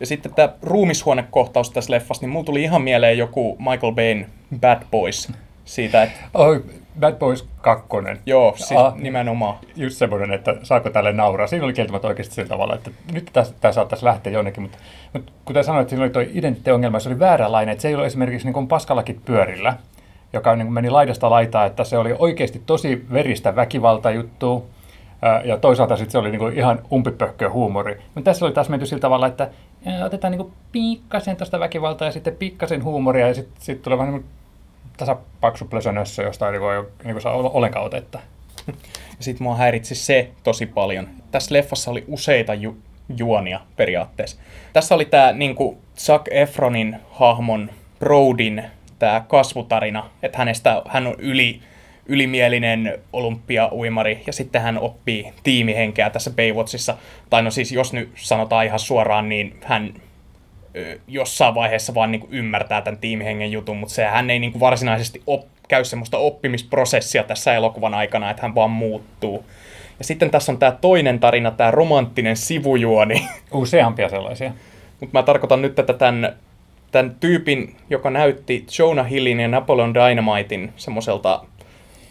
Ja 0.00 0.06
sitten 0.06 0.34
tämä 0.34 0.48
ruumishuonekohtaus 0.62 1.70
tässä 1.70 1.92
leffassa, 1.92 2.20
niin 2.22 2.30
mulla 2.30 2.44
tuli 2.44 2.62
ihan 2.62 2.82
mieleen 2.82 3.18
joku 3.18 3.56
Michael 3.58 3.92
Bayn 3.92 4.26
Bad 4.60 4.82
Boys. 4.90 5.32
siitä, 5.64 6.02
että 6.02 6.20
Oi, 6.34 6.64
Bad 7.00 7.14
Boys 7.14 7.48
2. 7.60 7.88
joo, 8.26 8.54
siis 8.56 8.80
Ah. 8.80 8.96
nimenomaan. 8.96 9.56
Just 9.76 9.96
semmoinen, 9.96 10.32
että 10.32 10.54
saako 10.62 10.90
tälle 10.90 11.12
nauraa. 11.12 11.46
Siinä 11.46 11.64
oli 11.64 11.72
kieltämättä 11.72 12.08
oikeasti 12.08 12.34
sillä 12.34 12.48
tavalla, 12.48 12.74
että 12.74 12.90
nyt 13.12 13.30
tämä 13.60 13.72
saattaisi 13.72 14.04
lähteä 14.04 14.32
jonnekin, 14.32 14.62
mutta, 14.62 14.78
mutta 15.12 15.32
kuten 15.44 15.64
sanoit, 15.64 15.82
että 15.82 15.90
siinä 15.90 16.02
oli 16.04 16.10
tuo 16.10 16.22
identiteettiongelma, 16.22 17.00
se 17.00 17.08
oli 17.08 17.18
vääränlainen, 17.18 17.72
että 17.72 17.82
se 17.82 17.88
ei 17.88 17.94
ollut 17.94 18.06
esimerkiksi 18.06 18.46
niin 18.46 18.54
kuin 18.54 18.68
paskallakit 18.68 19.24
pyörillä, 19.24 19.74
joka 20.32 20.56
niin 20.56 20.66
kuin 20.66 20.74
meni 20.74 20.90
laidasta 20.90 21.30
laitaa, 21.30 21.66
että 21.66 21.84
se 21.84 21.98
oli 21.98 22.14
oikeasti 22.18 22.62
tosi 22.66 23.06
veristä 23.12 23.56
väkivaltajuttua, 23.56 24.62
ää, 25.22 25.42
ja 25.44 25.56
toisaalta 25.56 25.96
sitten 25.96 26.12
se 26.12 26.18
oli 26.18 26.30
niin 26.30 26.38
kuin 26.38 26.54
ihan 26.58 26.78
umpipöhköä 26.92 27.50
huumori. 27.50 28.00
Mutta 28.14 28.30
tässä 28.30 28.44
oli 28.46 28.52
taas 28.54 28.68
menty 28.68 28.86
sillä 28.86 29.00
tavalla, 29.00 29.26
että 29.26 29.48
otetaan 30.04 30.30
niin 30.30 30.52
pikkasen 30.72 31.36
tuosta 31.36 31.60
väkivaltaa 31.60 32.08
ja 32.08 32.12
sitten 32.12 32.36
pikkasen 32.36 32.84
huumoria 32.84 33.28
ja 33.28 33.34
sitten 33.34 33.62
sit 33.62 33.82
tulee 33.82 33.98
vähän 33.98 34.14
niin 34.14 34.24
tasapaksu 34.96 35.64
plösönössö, 35.64 36.22
josta 36.22 36.46
ei 36.46 36.52
niin 36.52 36.62
voi 36.62 36.88
niin 37.04 37.20
saa 37.20 37.32
olla 37.32 37.50
ollenkaan 37.50 37.84
otetta. 37.84 38.18
Sitten 39.20 39.42
mua 39.42 39.56
häiritsi 39.56 39.94
se 39.94 40.30
tosi 40.42 40.66
paljon. 40.66 41.08
Tässä 41.30 41.54
leffassa 41.54 41.90
oli 41.90 42.04
useita 42.08 42.54
ju- 42.54 42.78
juonia 43.16 43.60
periaatteessa. 43.76 44.40
Tässä 44.72 44.94
oli 44.94 45.04
tämä 45.04 45.32
niinku 45.32 45.78
Zac 45.98 46.22
Efronin 46.30 46.96
hahmon 47.10 47.70
Brodin 47.98 48.64
tämä 48.98 49.24
kasvutarina, 49.28 50.10
että 50.22 50.38
hänestä 50.38 50.82
hän 50.88 51.06
on 51.06 51.14
yli, 51.18 51.60
ylimielinen 52.08 52.98
olympiauimari 53.12 54.22
ja 54.26 54.32
sitten 54.32 54.62
hän 54.62 54.78
oppii 54.78 55.32
tiimihenkeä 55.42 56.10
tässä 56.10 56.30
Baywatchissa. 56.30 56.96
Tai 57.30 57.42
no 57.42 57.50
siis 57.50 57.72
jos 57.72 57.92
nyt 57.92 58.10
sanotaan 58.14 58.66
ihan 58.66 58.78
suoraan, 58.78 59.28
niin 59.28 59.56
hän 59.64 59.94
ö, 60.76 60.98
jossain 61.08 61.54
vaiheessa 61.54 61.94
vaan 61.94 62.12
niin 62.12 62.20
kuin 62.20 62.32
ymmärtää 62.32 62.82
tämän 62.82 63.00
tiimihengen 63.00 63.52
jutun, 63.52 63.76
mutta 63.76 63.94
se 63.94 64.04
hän 64.04 64.30
ei 64.30 64.38
niin 64.38 64.52
kuin 64.52 64.60
varsinaisesti 64.60 65.22
op, 65.26 65.44
käy 65.68 65.84
semmoista 65.84 66.18
oppimisprosessia 66.18 67.24
tässä 67.24 67.54
elokuvan 67.54 67.94
aikana, 67.94 68.30
että 68.30 68.42
hän 68.42 68.54
vaan 68.54 68.70
muuttuu. 68.70 69.44
Ja 69.98 70.04
sitten 70.04 70.30
tässä 70.30 70.52
on 70.52 70.58
tämä 70.58 70.72
toinen 70.72 71.20
tarina, 71.20 71.50
tämä 71.50 71.70
romanttinen 71.70 72.36
sivujuoni, 72.36 73.28
Useampia 73.52 74.08
sellaisia. 74.08 74.52
mutta 75.00 75.18
mä 75.18 75.22
tarkoitan 75.22 75.62
nyt 75.62 75.74
tätä 75.74 75.92
tämän, 75.92 76.36
tämän 76.92 77.16
tyypin, 77.20 77.76
joka 77.90 78.10
näytti 78.10 78.66
Jonah 78.78 79.10
Hillin 79.10 79.40
ja 79.40 79.48
Napoleon 79.48 79.94
Dynamitein 79.94 80.72
semmoiselta 80.76 81.44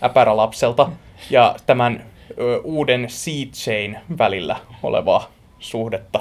äpärälapselta 0.04 0.89
ja 1.30 1.56
tämän 1.66 2.06
ö, 2.39 2.62
uuden 2.63 3.06
Seed 3.10 3.48
Chain 3.48 3.98
välillä 4.18 4.56
olevaa 4.84 5.30
suhdetta. 5.60 6.20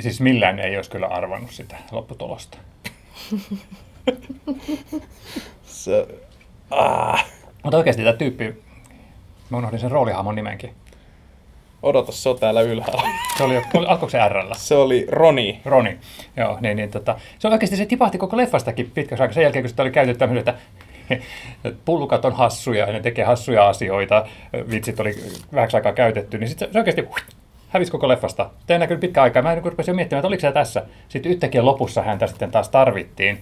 Siis 0.00 0.20
millään 0.20 0.58
ei 0.58 0.76
olisi 0.76 0.90
kyllä 0.90 1.06
arvannut 1.06 1.50
sitä 1.50 1.76
lopputulosta. 1.90 2.58
Se, 5.64 6.08
ah, 6.70 7.26
Mutta 7.62 7.76
oikeasti 7.76 8.02
tämä 8.02 8.16
tyyppi, 8.16 8.62
mä 9.50 9.58
unohdin 9.58 9.80
sen 9.80 9.90
roolihahmon 9.90 10.34
nimenkin. 10.34 10.74
odota, 11.82 12.12
se 12.12 12.28
on 12.28 12.38
täällä 12.38 12.60
ylhäällä. 12.60 13.02
Se 13.38 13.44
oli, 13.44 13.56
alkoiko 13.86 14.08
se 14.08 14.18
R? 14.28 14.34
Se 14.56 14.74
oli 14.74 15.06
Roni. 15.10 15.60
Roni. 15.64 15.98
Joo, 16.36 16.58
niin, 16.60 16.76
niin 16.76 16.90
tota, 16.90 17.18
se 17.38 17.48
on 17.48 17.52
oikeasti 17.52 17.76
se 17.76 17.86
tipahti 17.86 18.18
koko 18.18 18.36
leffastakin 18.36 18.90
pitkäksi 18.90 19.22
aikaa 19.22 19.34
sen 19.34 19.42
jälkeen, 19.42 19.62
kun 19.62 19.68
sitä 19.70 19.82
oli 19.82 19.90
käytetty 19.90 20.18
tämmöinen, 20.18 20.40
että 20.40 20.50
että 20.50 20.77
pullukat 21.84 22.24
on 22.24 22.32
hassuja 22.32 22.86
ja 22.86 22.92
ne 22.92 23.00
tekee 23.00 23.24
hassuja 23.24 23.68
asioita, 23.68 24.26
vitsit 24.70 25.00
oli 25.00 25.14
vähäksi 25.54 25.76
aikaa 25.76 25.92
käytetty, 25.92 26.38
niin 26.38 26.48
sitten 26.48 26.72
se 26.72 26.78
oikeasti 26.78 27.08
hävisi 27.68 27.92
koko 27.92 28.08
leffasta. 28.08 28.50
Tämä 28.66 28.76
ei 28.76 28.78
näkynyt 28.78 29.00
pitkä 29.00 29.22
aikaa. 29.22 29.42
Mä 29.42 29.54
niin 29.54 29.64
rupesin 29.64 29.96
miettimään, 29.96 30.20
että 30.20 30.28
oliko 30.28 30.40
se 30.40 30.52
tässä. 30.52 30.82
Sitten 31.08 31.32
yhtäkkiä 31.32 31.64
lopussa 31.64 32.02
häntä 32.02 32.26
sitten 32.26 32.50
taas 32.50 32.68
tarvittiin, 32.68 33.40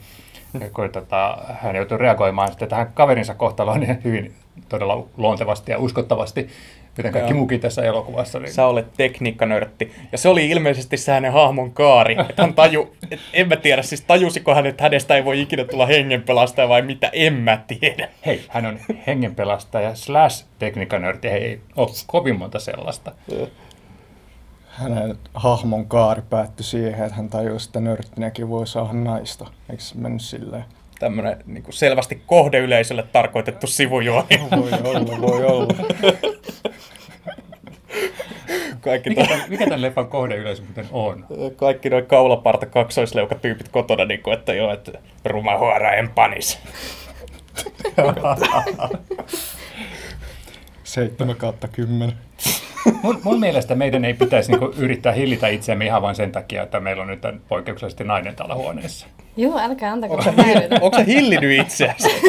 kun 0.75 0.91
tota, 0.91 1.39
hän 1.53 1.77
joutui 1.77 1.99
reagoimaan 1.99 2.49
sitten 2.49 2.69
tähän 2.69 2.93
kaverinsa 2.95 3.35
kohtaloon 3.35 3.87
hyvin 4.05 4.35
todella 4.69 5.07
luontevasti 5.17 5.73
ja 5.73 5.79
uskottavasti, 5.79 6.49
kuten 6.97 7.13
kaikki 7.13 7.31
Joo. 7.31 7.39
muukin 7.39 7.61
tässä 7.61 7.83
elokuvassa. 7.83 8.39
Niin 8.39 8.53
Sä 8.53 8.67
olet 8.67 8.87
tekniikkanörtti. 8.97 9.93
Ja 10.13 10.19
se 10.19 10.29
oli 10.29 10.51
ilmeisesti 10.51 10.97
se 10.97 11.13
hänen 11.13 11.33
hahmon 11.33 11.73
kaari. 11.73 12.17
Että 12.31 12.43
hän 12.43 12.55
taju, 12.55 12.97
et 13.11 13.21
en 13.33 13.49
mä 13.49 13.57
tiedä, 13.57 13.83
siis 13.83 14.01
tajusiko 14.01 14.55
hän, 14.55 14.67
että 14.67 14.83
hänestä 14.83 15.17
ei 15.17 15.25
voi 15.25 15.41
ikinä 15.41 15.65
tulla 15.65 15.87
hengenpelastaja 15.87 16.69
vai 16.69 16.83
mitä, 16.83 17.11
en 17.13 17.33
mä 17.33 17.65
tiedä. 17.67 18.09
Hei, 18.27 18.45
hän 18.49 18.67
on 18.67 18.79
hengenpelastaja 19.07 19.95
slash 19.95 20.47
tekniikanörtti. 20.59 21.31
Hei, 21.31 21.45
ei 21.45 21.61
ole 21.77 21.89
kovin 22.07 22.39
monta 22.39 22.59
sellaista. 22.59 23.13
Hänen 24.67 25.19
hahmon 25.35 25.87
kaari 25.87 26.23
päättyi 26.31 26.65
siihen, 26.65 27.05
että 27.05 27.17
hän 27.17 27.29
tajusi, 27.29 27.69
että 27.69 27.81
nörttinäkin 27.81 28.49
voi 28.49 28.67
saada 28.67 28.93
naista. 28.93 29.47
Eikö 29.71 29.83
se 29.83 29.95
mennyt 29.99 30.23
silleen? 30.23 30.65
Tämmönen 30.99 31.37
niin 31.47 31.65
selvästi 31.71 32.23
kohdeyleisölle 32.27 33.03
tarkoitettu 33.03 33.67
sivujuoni. 33.67 34.41
Voi 34.51 34.71
olla, 34.85 35.21
voi 35.21 35.45
olla. 35.45 35.75
Kaikki, 38.87 39.11
Mikä 39.11 39.27
tämän, 39.27 39.45
mikä 39.49 39.65
tämän 39.65 39.83
leffan 39.83 40.09
kohdeyleisö 40.09 40.63
muuten 40.63 40.87
on? 40.93 41.27
kaikki 41.57 41.91
noin 41.91 42.07
kaulaparta 42.07 42.67
kaksoisleukatyypit 42.67 43.69
kotona, 43.69 44.05
niin 44.05 44.23
kuin, 44.23 44.39
että 44.39 44.55
joo, 44.55 44.73
että 44.73 44.93
ruma 45.25 45.59
huora 45.59 45.95
en 45.95 46.11
panis. 46.11 46.59
7 50.85 51.37
kautta 51.37 51.69
10. 51.69 52.17
Mun, 53.03 53.21
mun 53.25 53.41
mielestä 53.41 53.75
meidän 53.75 54.05
ei 54.05 54.15
pitäisi 54.15 54.53
niinku 54.53 54.75
yrittää 54.77 55.13
hillitä 55.13 55.49
itseämme 55.49 55.85
ihan 55.85 56.03
vain 56.03 56.17
sen 56.17 56.33
takia, 56.33 56.63
että 56.63 56.81
meillä 56.81 57.03
on 57.03 57.09
nyt 57.09 57.23
poikkeuksellisesti 57.49 58.05
nainen 58.05 58.37
täällä 58.37 58.55
huoneessa. 58.55 59.07
Joo, 59.37 59.59
älkää 59.59 59.93
antako. 59.93 60.15
Onko 60.81 60.99
se 60.99 61.07
hillinyt 61.07 61.61
itseäsi? 61.61 62.09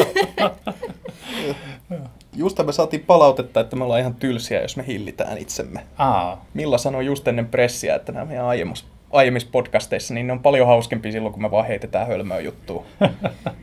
Just 2.38 2.58
me 2.66 2.72
saatiin 2.72 3.04
palautetta, 3.06 3.60
että 3.60 3.76
me 3.76 3.84
ollaan 3.84 4.00
ihan 4.00 4.14
tylsiä, 4.14 4.62
jos 4.62 4.76
me 4.76 4.84
hillitään 4.86 5.38
itsemme. 5.38 5.80
Aa, 5.98 6.44
Milla 6.54 6.78
sanoi 6.78 7.06
just 7.06 7.28
ennen 7.28 7.48
pressiä, 7.48 7.94
että 7.94 8.12
nämä 8.12 8.24
meidän 8.24 8.44
aiemmissa, 8.44 8.84
aiemmissa 9.10 9.48
podcasteissa, 9.52 10.14
niin 10.14 10.26
ne 10.26 10.32
on 10.32 10.40
paljon 10.42 10.66
hauskempia 10.66 11.12
silloin, 11.12 11.32
kun 11.32 11.42
me 11.42 11.50
vaan 11.50 11.66
heitetään 11.66 12.06
hölmöä 12.06 12.40
juttua. 12.40 12.84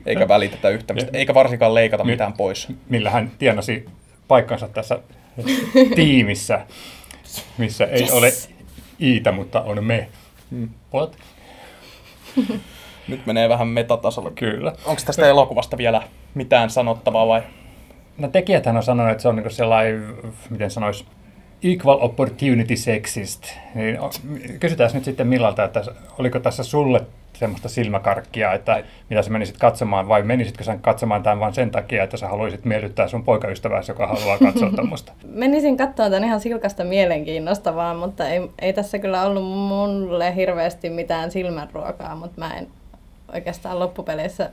Eikä 0.06 0.28
välitetä 0.28 0.70
yhtä 0.70 0.94
mistä, 0.94 1.10
eikä 1.18 1.34
varsinkaan 1.34 1.74
leikata 1.74 2.04
Mi- 2.04 2.12
mitään 2.12 2.34
pois. 2.34 2.68
millä 2.90 3.10
hän 3.10 3.32
tienasi 3.38 3.86
paikkansa 4.28 4.68
tässä 4.68 5.00
tiimissä, 5.96 6.66
missä 7.58 7.86
ei 7.86 8.02
Yes. 8.02 8.12
ole 8.12 8.32
Iitä, 9.02 9.32
mutta 9.32 9.62
on 9.62 9.84
me. 9.84 10.08
What? 10.94 11.18
Nyt 13.08 13.26
menee 13.26 13.50
vähän 13.50 13.68
metatasolla. 13.68 14.32
Kyllä. 14.32 14.74
Onko 14.86 15.02
tästä 15.06 15.28
elokuvasta 15.28 15.78
vielä 15.78 16.02
mitään 16.34 16.70
sanottavaa 16.70 17.28
vai? 17.28 17.42
No 18.18 18.28
tekijäthän 18.28 18.78
on 18.78 18.84
sanonut, 18.84 19.12
että 19.12 19.22
se 19.22 19.28
on 19.28 19.36
niin 19.36 19.52
sellainen, 19.52 20.16
miten 20.50 20.72
sanois, 20.72 21.06
equal 21.64 21.98
opportunity 22.02 22.76
sexist. 22.76 23.44
Niin 23.76 23.98
kysytään 24.60 24.92
nyt 24.94 25.04
sitten 25.04 25.28
Millalta, 25.28 25.64
että 25.64 25.84
oliko 26.20 26.40
tässä 26.40 26.64
sulle 26.64 27.02
semmoista 27.34 27.70
silmäkarkkia, 27.70 28.54
että 28.54 28.84
mitä 29.10 29.22
sä 29.22 29.30
menisit 29.30 29.58
katsomaan, 29.58 30.08
vai 30.08 30.24
menisitkö 30.24 30.64
sä 30.64 30.78
katsomaan 30.82 31.24
tämän 31.24 31.40
vain 31.40 31.54
sen 31.54 31.72
takia, 31.72 32.04
että 32.04 32.18
sä 32.18 32.28
haluaisit 32.28 32.66
miellyttää 32.66 33.08
sun 33.08 33.24
poikaystäväsi, 33.24 33.92
joka 33.92 34.08
haluaa 34.08 34.38
katsoa 34.38 34.72
tämmöistä? 34.76 35.12
Menisin 35.28 35.78
katsoa 35.78 36.10
tämän 36.10 36.24
ihan 36.24 36.40
silkasta 36.40 36.84
mielenkiinnosta 36.84 37.76
vaan, 37.76 37.98
mutta 37.98 38.30
ei, 38.30 38.50
ei 38.60 38.74
tässä 38.74 39.00
kyllä 39.00 39.24
ollut 39.24 39.44
mulle 39.44 40.36
hirveästi 40.36 40.90
mitään 40.90 41.32
silmänruokaa, 41.32 42.16
mutta 42.16 42.42
mä 42.42 42.58
en 42.58 42.68
oikeastaan 43.34 43.80
loppupeleissä 43.80 44.50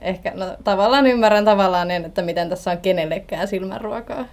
ehkä, 0.00 0.32
no 0.34 0.46
tavallaan 0.64 1.06
ymmärrän 1.06 1.44
tavallaan 1.44 1.88
niin, 1.88 2.04
että 2.04 2.22
miten 2.22 2.48
tässä 2.48 2.70
on 2.70 2.78
kenellekään 2.78 3.48
silmänruokaa. 3.48 4.24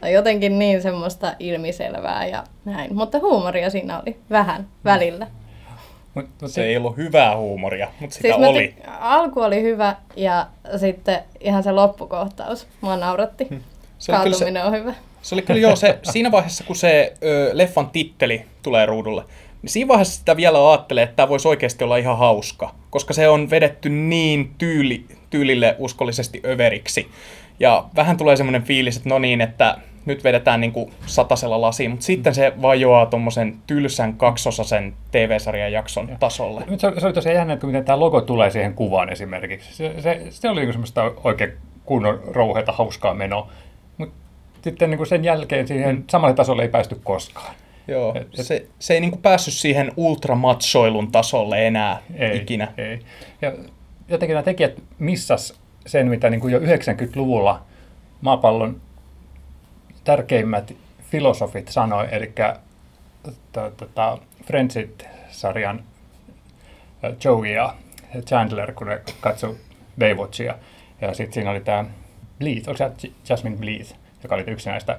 Tai 0.00 0.12
jotenkin 0.12 0.58
niin 0.58 0.82
semmoista 0.82 1.34
ilmiselvää 1.38 2.26
ja 2.26 2.44
näin. 2.64 2.94
Mutta 2.94 3.18
huumoria 3.18 3.70
siinä 3.70 4.00
oli 4.00 4.16
vähän 4.30 4.66
välillä. 4.84 5.26
Mut, 6.14 6.26
mut 6.42 6.50
Se 6.50 6.64
ei 6.64 6.76
ollut 6.76 6.96
hyvää 6.96 7.36
huumoria, 7.36 7.88
mutta 8.00 8.16
sitä 8.16 8.28
Siis 8.34 8.48
oli. 8.48 8.74
ty- 8.78 8.90
alku 9.00 9.40
oli 9.40 9.62
hyvä 9.62 9.96
ja 10.16 10.46
sitten 10.76 11.18
ihan 11.40 11.62
se 11.62 11.72
loppukohtaus. 11.72 12.66
Mua 12.80 12.96
nauratti. 12.96 13.48
Se 13.98 14.12
oli 14.12 14.22
kyllä 14.22 14.36
se- 14.36 14.44
Kaatuminen 14.44 14.64
on 14.64 14.72
hyvä. 14.72 14.94
Se 15.22 15.34
oli 15.34 15.42
kyllä 15.42 15.60
joo, 15.60 15.76
se, 15.76 15.98
siinä 16.02 16.30
vaiheessa 16.30 16.64
kun 16.64 16.76
se 16.76 17.12
ö, 17.22 17.50
leffan 17.52 17.90
titteli 17.90 18.44
tulee 18.62 18.86
ruudulle, 18.86 19.24
niin 19.62 19.70
siinä 19.70 19.88
vaiheessa 19.88 20.18
sitä 20.18 20.36
vielä 20.36 20.70
ajattelee, 20.70 21.04
että 21.04 21.16
tämä 21.16 21.28
voisi 21.28 21.48
oikeasti 21.48 21.84
olla 21.84 21.96
ihan 21.96 22.18
hauska, 22.18 22.74
koska 22.90 23.14
se 23.14 23.28
on 23.28 23.50
vedetty 23.50 23.88
niin 23.88 24.50
tyyli, 24.58 25.04
tyylille 25.30 25.76
uskollisesti 25.78 26.40
överiksi. 26.44 27.08
Ja 27.60 27.84
vähän 27.96 28.16
tulee 28.16 28.36
semmoinen 28.36 28.62
fiilis, 28.62 28.96
että 28.96 29.08
no 29.08 29.18
niin, 29.18 29.40
että 29.40 29.76
nyt 30.06 30.24
vedetään 30.24 30.60
niin 30.60 30.72
kuin 30.72 30.90
satasella 31.06 31.60
lasiin, 31.60 31.90
mutta 31.90 32.06
sitten 32.06 32.34
se 32.34 32.52
vajoaa 32.62 33.06
tuommoisen 33.06 33.56
tylsän 33.66 34.14
kaksosasen 34.14 34.94
TV-sarjan 35.10 35.72
jakson 35.72 36.08
tasolle. 36.20 36.64
Nyt 36.70 36.80
se, 36.80 36.86
oli- 36.86 37.00
se 37.00 37.06
oli 37.06 37.14
tosiaan 37.14 37.36
jännä, 37.36 37.52
että 37.54 37.66
miten 37.66 37.84
tämä 37.84 38.00
logo 38.00 38.20
tulee 38.20 38.50
siihen 38.50 38.74
kuvaan 38.74 39.12
esimerkiksi. 39.12 39.74
Se, 39.74 39.94
se, 39.98 40.26
se 40.30 40.48
oli 40.48 40.60
niinku 40.60 40.72
semmoista 40.72 41.12
oikein 41.24 41.52
kunnon 41.84 42.20
rouheita, 42.26 42.72
hauskaa 42.72 43.14
menoa. 43.14 43.50
Mutta 43.98 44.14
sitten 44.62 44.90
niinku 44.90 45.04
sen 45.04 45.24
jälkeen 45.24 45.68
siihen 45.68 46.04
samalle 46.10 46.34
tasolle 46.34 46.62
ei 46.62 46.68
päästy 46.68 47.00
koskaan. 47.04 47.54
Joo, 47.90 48.14
Et- 48.16 48.38
et- 48.38 48.46
se, 48.46 48.66
se 48.78 48.94
ei 48.94 49.00
niin 49.00 49.10
kuin 49.10 49.22
päässyt 49.22 49.54
siihen 49.54 49.92
ultramatsoilun 49.96 51.12
tasolle 51.12 51.66
enää 51.66 52.02
Ei, 52.14 52.36
ikinä. 52.36 52.72
Ei. 52.78 53.00
Ja 53.42 53.52
jotenkin 54.08 54.34
nämä 54.34 54.42
tekijät 54.42 54.82
missas 54.98 55.60
sen, 55.86 56.08
mitä 56.08 56.30
niin 56.30 56.40
kuin 56.40 56.52
jo 56.52 56.58
90-luvulla 56.58 57.62
maapallon 58.20 58.80
tärkeimmät 60.04 60.74
filosofit 61.10 61.68
sanoi, 61.68 62.08
eli 62.10 62.32
tota, 63.52 64.18
Friendsit-sarjan 64.46 65.84
Joey 67.24 67.46
ja 67.46 67.74
Chandler, 68.26 68.72
kun 68.72 68.86
ne 68.86 69.00
katsoi 69.20 69.56
Baywatchia. 69.98 70.54
Ja 71.00 71.14
sitten 71.14 71.32
siinä 71.32 71.50
oli 71.50 71.60
tämä 71.60 71.84
Bleeth, 72.38 72.68
onko 72.68 72.76
se 72.98 73.10
Jasmine 73.28 73.56
Bleeth, 73.56 73.94
joka 74.22 74.34
oli 74.34 74.44
yksi 74.46 74.68
näistä, 74.70 74.98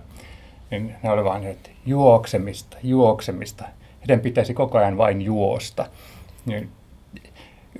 niin 0.71 0.95
ne 1.03 1.09
oli 1.09 1.23
vaan, 1.23 1.45
että 1.45 1.69
juoksemista, 1.85 2.77
juoksemista. 2.83 3.65
Heidän 4.01 4.19
pitäisi 4.19 4.53
koko 4.53 4.77
ajan 4.77 4.97
vain 4.97 5.21
juosta. 5.21 5.85
Niin 6.45 6.69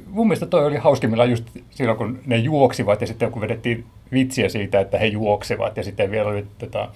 mun 0.08 0.28
mielestä 0.28 0.46
toi 0.46 0.66
oli 0.66 0.78
hauskimmillaan 0.78 1.30
just 1.30 1.46
silloin, 1.70 1.98
kun 1.98 2.20
ne 2.26 2.38
juoksivat 2.38 3.02
ja 3.02 3.08
sitten 3.08 3.32
kun 3.32 3.42
vedettiin 3.42 3.86
vitsiä 4.12 4.50
siitä, 4.50 4.80
että 4.80 4.98
he 4.98 5.06
juoksevat 5.06 5.78
ja 5.78 5.84
sitten 5.84 6.12
vielä 6.12 6.30
oli 6.30 6.46
tota, 6.58 6.90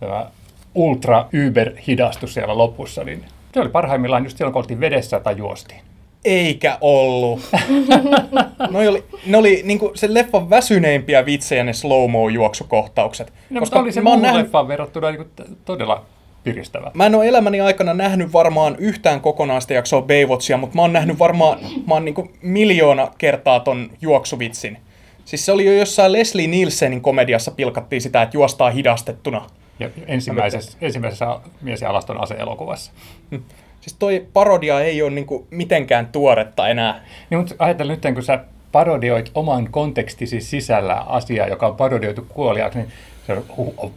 tämä 0.00 0.30
ultra 0.74 1.28
uber 1.48 1.72
hidastus 1.86 2.34
siellä 2.34 2.58
lopussa, 2.58 3.04
niin 3.04 3.24
se 3.54 3.60
oli 3.60 3.68
parhaimmillaan 3.68 4.24
just 4.24 4.36
silloin, 4.36 4.52
kun 4.52 4.62
oltiin 4.62 4.80
vedessä 4.80 5.20
tai 5.20 5.36
juostiin. 5.36 5.80
Eikä 6.24 6.78
ollut. 6.80 7.40
ne 8.70 8.88
oli, 8.88 9.04
ne 9.26 9.36
oli 9.36 9.60
niin 9.64 9.78
kuin 9.78 9.98
se 9.98 10.14
leffan 10.14 10.50
väsyneimpiä 10.50 11.26
vitsejä 11.26 11.64
ne 11.64 11.72
slow-mo-juoksukohtaukset. 11.72 13.32
No, 13.50 13.60
koska 13.60 13.78
oli 13.80 13.92
se 13.92 14.00
mä 14.00 14.10
oon 14.10 14.22
nähnyt, 14.22 14.42
leffaan 14.42 14.68
verrattuna 14.68 15.10
niin 15.10 15.16
kuin 15.16 15.58
todella 15.64 16.04
piristävä. 16.44 16.90
Mä 16.94 17.06
en 17.06 17.14
ole 17.14 17.28
elämäni 17.28 17.60
aikana 17.60 17.94
nähnyt 17.94 18.32
varmaan 18.32 18.76
yhtään 18.78 19.20
kokonaista 19.20 19.72
jaksoa 19.72 20.02
Baywatchia, 20.02 20.56
mutta 20.56 20.76
mä 20.76 20.82
oon 20.82 20.92
nähnyt 20.92 21.18
varmaan 21.18 21.58
mä 21.86 21.94
oon 21.94 22.04
niin 22.04 22.30
miljoona 22.42 23.10
kertaa 23.18 23.60
ton 23.60 23.90
juoksuvitsin. 24.00 24.78
Siis 25.24 25.46
se 25.46 25.52
oli 25.52 25.66
jo 25.66 25.72
jossain 25.72 26.12
Leslie 26.12 26.46
Nielsenin 26.46 27.00
komediassa 27.00 27.50
pilkattiin 27.50 28.02
sitä, 28.02 28.22
että 28.22 28.36
juostaa 28.36 28.70
hidastettuna. 28.70 29.46
Ja 29.80 29.90
ensimmäisessä, 30.06 30.78
ensimmäisessä 30.80 31.40
mies- 31.60 31.80
ja 31.80 31.90
alaston 31.90 32.20
ase-elokuvassa. 32.20 32.92
Siis 33.82 33.96
toi 33.98 34.26
parodia 34.32 34.80
ei 34.80 35.02
ole 35.02 35.10
niinku 35.10 35.46
mitenkään 35.50 36.06
tuoretta 36.06 36.68
enää. 36.68 37.04
Niin, 37.30 37.38
mutta 37.38 37.54
ajattele 37.58 37.92
nyt, 37.92 38.14
kun 38.14 38.22
sä 38.22 38.44
parodioit 38.72 39.30
oman 39.34 39.68
kontekstisi 39.70 40.40
sisällä 40.40 40.94
asiaa, 40.94 41.48
joka 41.48 41.66
on 41.66 41.76
parodioitu 41.76 42.26
kuoliaaksi, 42.28 42.78
niin 42.78 42.88
se 43.26 43.32
on, 43.32 43.92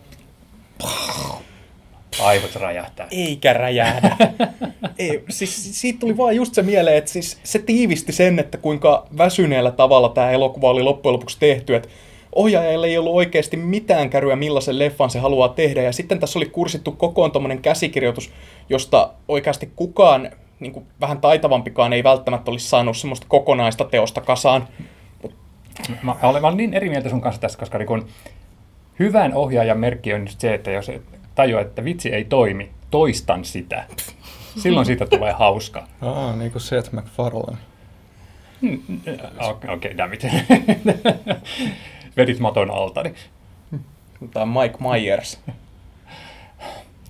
aivot 2.19 2.55
räjähtää. 2.55 3.07
Eikä 3.11 3.53
räjähdä. 3.53 4.17
ei, 4.99 5.23
siis 5.29 5.81
siitä 5.81 5.99
tuli 5.99 6.17
vaan 6.17 6.35
just 6.35 6.53
se 6.53 6.61
mieleen, 6.61 6.97
että 6.97 7.11
siis 7.11 7.39
se 7.43 7.59
tiivisti 7.59 8.11
sen, 8.11 8.39
että 8.39 8.57
kuinka 8.57 9.07
väsyneellä 9.17 9.71
tavalla 9.71 10.09
tämä 10.09 10.31
elokuva 10.31 10.69
oli 10.69 10.83
loppujen 10.83 11.13
lopuksi 11.13 11.39
tehty, 11.39 11.75
että 11.75 11.89
ohjaajalle 12.35 12.87
ei 12.87 12.97
ollut 12.97 13.15
oikeasti 13.15 13.57
mitään 13.57 14.09
käryä, 14.09 14.35
millaisen 14.35 14.79
leffan 14.79 15.09
se 15.09 15.19
haluaa 15.19 15.49
tehdä. 15.49 15.81
Ja 15.81 15.93
sitten 15.93 16.19
tässä 16.19 16.39
oli 16.39 16.45
kursittu 16.45 16.91
kokoon 16.91 17.31
tuommoinen 17.31 17.61
käsikirjoitus, 17.61 18.31
josta 18.69 19.09
oikeasti 19.27 19.69
kukaan 19.75 20.31
niin 20.59 20.71
kuin 20.71 20.85
vähän 21.01 21.21
taitavampikaan 21.21 21.93
ei 21.93 22.03
välttämättä 22.03 22.51
olisi 22.51 22.69
saanut 22.69 22.97
semmoista 22.97 23.25
kokonaista 23.29 23.85
teosta 23.85 24.21
kasaan. 24.21 24.67
Mä 26.03 26.15
olen, 26.23 26.41
mä 26.41 26.47
olen 26.47 26.57
niin 26.57 26.73
eri 26.73 26.89
mieltä 26.89 27.09
sun 27.09 27.21
kanssa 27.21 27.41
tässä, 27.41 27.59
koska 27.59 27.77
niin 27.77 27.87
kun 27.87 28.07
hyvän 28.99 29.33
ohjaajan 29.33 29.79
merkki 29.79 30.13
on 30.13 30.21
just 30.21 30.39
se, 30.39 30.53
että 30.53 30.71
jos 30.71 30.89
et 30.89 31.01
tajua, 31.35 31.61
että 31.61 31.83
vitsi 31.83 32.09
ei 32.09 32.25
toimi, 32.25 32.69
toistan 32.91 33.45
sitä. 33.45 33.83
Silloin 34.63 34.85
siitä 34.85 35.05
tulee 35.05 35.31
hauska. 35.31 35.87
Aa, 36.01 36.35
niin 36.35 36.51
kuin 36.51 36.61
Seth 36.61 36.93
MacFarlane. 36.93 37.57
Okei, 39.39 39.73
okay, 39.73 39.97
damn 39.97 40.13
it. 40.13 40.25
Vedit 42.17 42.39
maton 42.39 42.71
alta. 42.71 43.03
Niin. 43.03 43.15
Tai 44.33 44.45
Mike 44.45 44.77
Myers. 44.79 45.39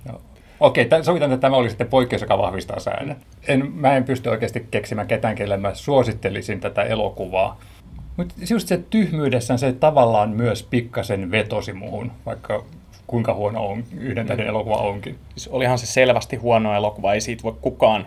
No. 0.06 0.22
Okei, 0.60 0.86
okay, 0.86 1.04
sovitaan, 1.04 1.32
että 1.32 1.42
tämä 1.42 1.56
oli 1.56 1.70
sitten 1.70 1.88
poikkeus, 1.88 2.22
joka 2.22 2.38
vahvistaa 2.38 2.80
säännön. 2.80 3.18
En, 3.48 3.72
mä 3.72 3.96
en 3.96 4.04
pysty 4.04 4.30
oikeasti 4.30 4.68
keksimään 4.72 5.08
ketään, 5.08 5.36
kelle 5.36 5.58
mä 5.58 5.74
suosittelisin 5.74 6.60
tätä 6.60 6.84
elokuvaa. 6.84 7.60
Mutta 8.18 8.36
just 8.50 8.68
se 8.68 8.78
tyhmyydessään 8.90 9.60
se 9.60 9.74
tavallaan 9.74 10.30
myös 10.30 10.64
pikkasen 10.64 11.32
vetosi 11.32 11.74
muhun, 11.74 12.12
vaikka 12.26 12.64
kuinka 13.08 13.34
huono 13.34 13.66
on, 13.66 13.84
yhden 13.98 14.28
tähden 14.28 14.48
elokuva 14.48 14.76
onkin. 14.76 15.20
Siis 15.30 15.48
olihan 15.48 15.80
se 15.80 15.86
selvästi 15.86 16.36
huono 16.36 16.76
elokuva, 16.76 17.14
ei 17.14 17.22
siitä 17.22 17.44
voi 17.44 17.56
kukaan 17.62 18.06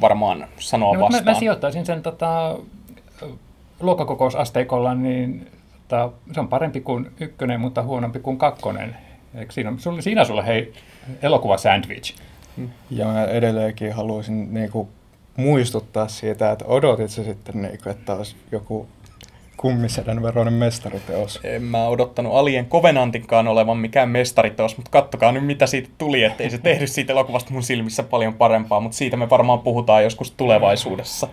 varmaan 0.00 0.46
sanoa 0.58 0.94
no, 0.94 1.00
vastaan. 1.00 1.24
Mä, 1.24 1.30
mä 1.30 1.38
sijoittaisin 1.38 1.86
sen 1.86 2.02
tota, 2.02 2.58
luokkakokousasteikolla, 3.80 4.94
niin 4.94 5.46
tota, 5.92 6.12
se 6.32 6.40
on 6.40 6.48
parempi 6.48 6.80
kuin 6.80 7.10
ykkönen, 7.20 7.60
mutta 7.60 7.82
huonompi 7.82 8.18
kuin 8.18 8.38
kakkonen. 8.38 8.96
Eikö 9.34 9.52
siinä, 9.52 9.72
sulle, 9.78 10.02
siinä 10.02 10.24
sulle 10.24 10.46
hei 10.46 10.72
elokuva 11.22 11.56
sandwich. 11.56 12.14
Ja 12.90 13.06
mä 13.06 13.24
edelleenkin 13.24 13.92
haluaisin 13.92 14.54
niinku 14.54 14.88
muistuttaa 15.36 16.08
siitä, 16.08 16.52
että 16.52 16.64
odotit 16.64 17.10
se 17.10 17.24
sitten, 17.24 17.62
niinku, 17.62 17.88
että 17.88 18.14
olisi 18.14 18.36
joku 18.52 18.86
kummisedän 19.56 20.22
veroinen 20.22 20.54
mestariteos. 20.54 21.40
En 21.44 21.62
mä 21.62 21.86
odottanut 21.86 22.34
Alien 22.34 22.66
Covenantinkaan 22.66 23.48
olevan 23.48 23.76
mikään 23.76 24.08
mestariteos, 24.08 24.76
mutta 24.76 24.90
kattokaa 24.90 25.32
nyt 25.32 25.46
mitä 25.46 25.66
siitä 25.66 25.88
tuli, 25.98 26.22
ettei 26.24 26.50
se 26.50 26.58
tehnyt 26.58 26.90
siitä 26.90 27.12
elokuvasta 27.12 27.52
mun 27.52 27.62
silmissä 27.62 28.02
paljon 28.02 28.34
parempaa, 28.34 28.80
mutta 28.80 28.98
siitä 28.98 29.16
me 29.16 29.30
varmaan 29.30 29.58
puhutaan 29.58 30.02
joskus 30.04 30.30
tulevaisuudessa. 30.30 31.28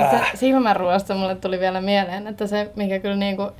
Tästä 0.00 0.36
silmänruoasta 0.36 1.14
mulle 1.14 1.34
tuli 1.34 1.60
vielä 1.60 1.80
mieleen, 1.80 2.26
että 2.26 2.46
se, 2.46 2.70
mikä 2.76 2.98
kyllä 2.98 3.16
niinku, 3.16 3.50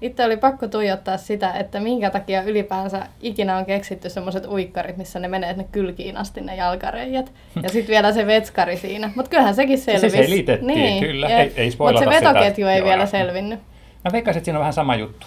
itse 0.00 0.24
oli 0.24 0.36
pakko 0.36 0.68
tuijottaa 0.68 1.16
sitä, 1.16 1.52
että 1.52 1.80
minkä 1.80 2.10
takia 2.10 2.42
ylipäänsä 2.42 3.06
ikinä 3.20 3.56
on 3.56 3.66
keksitty 3.66 4.10
semmoiset 4.10 4.46
uikkarit, 4.46 4.96
missä 4.96 5.18
ne 5.18 5.28
menee 5.28 5.52
ne 5.52 5.66
kylkiin 5.72 6.16
asti 6.16 6.40
ne 6.40 6.56
jalkareijat. 6.56 7.32
Ja 7.62 7.68
sitten 7.68 7.92
vielä 7.92 8.12
se 8.12 8.26
vetskari 8.26 8.76
siinä. 8.76 9.10
Mutta 9.16 9.30
kyllähän 9.30 9.54
sekin 9.54 9.78
selvisi. 9.78 10.16
Se 10.16 10.22
selitettiin, 10.22 10.66
niin, 10.66 11.04
kyllä. 11.04 11.28
Ei, 11.28 11.52
ei 11.56 11.72
Mutta 11.78 12.00
se 12.00 12.06
vetoketju 12.06 12.66
ei 12.66 12.78
Joo, 12.78 12.88
vielä 12.88 13.06
selvinnyt. 13.06 13.60
Mä 14.04 14.12
veikkaisin, 14.12 14.38
että 14.38 14.44
siinä 14.44 14.58
on 14.58 14.60
vähän 14.60 14.72
sama 14.72 14.96
juttu. 14.96 15.26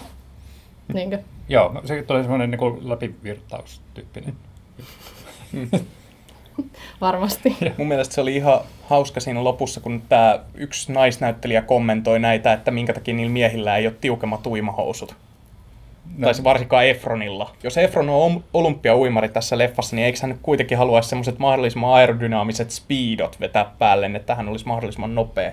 Niinkö? 0.92 1.18
Joo, 1.48 1.80
se 1.84 2.02
tulee 2.02 2.22
semmoinen 2.22 2.50
niin 2.50 2.88
läpivirtaustyyppinen. 2.88 4.34
Varmasti. 7.00 7.56
Mun 7.76 7.88
mielestä 7.88 8.14
se 8.14 8.20
oli 8.20 8.36
ihan 8.36 8.60
hauska 8.82 9.20
siinä 9.20 9.44
lopussa, 9.44 9.80
kun 9.80 10.02
tämä 10.08 10.38
yksi 10.54 10.92
naisnäyttelijä 10.92 11.62
kommentoi 11.62 12.18
näitä, 12.18 12.52
että 12.52 12.70
minkä 12.70 12.92
takia 12.92 13.14
niillä 13.14 13.32
miehillä 13.32 13.76
ei 13.76 13.86
ole 13.86 13.94
tiukemmat 14.00 14.46
uimahousut. 14.46 15.14
No. 16.16 16.24
Tai 16.24 16.34
se 16.34 16.44
varsinkaan 16.44 16.86
Efronilla. 16.86 17.54
Jos 17.62 17.78
Efron 17.78 18.08
on 18.08 18.44
olympiauimari 18.54 19.28
tässä 19.28 19.58
leffassa, 19.58 19.96
niin 19.96 20.06
eikö 20.06 20.18
hän 20.22 20.30
nyt 20.30 20.38
kuitenkin 20.42 20.78
haluaisi 20.78 21.08
semmoiset 21.08 21.38
mahdollisimman 21.38 21.94
aerodynaamiset 21.94 22.70
speedot 22.70 23.40
vetää 23.40 23.70
päälle, 23.78 24.10
että 24.14 24.34
hän 24.34 24.48
olisi 24.48 24.66
mahdollisimman 24.66 25.14
nopea? 25.14 25.52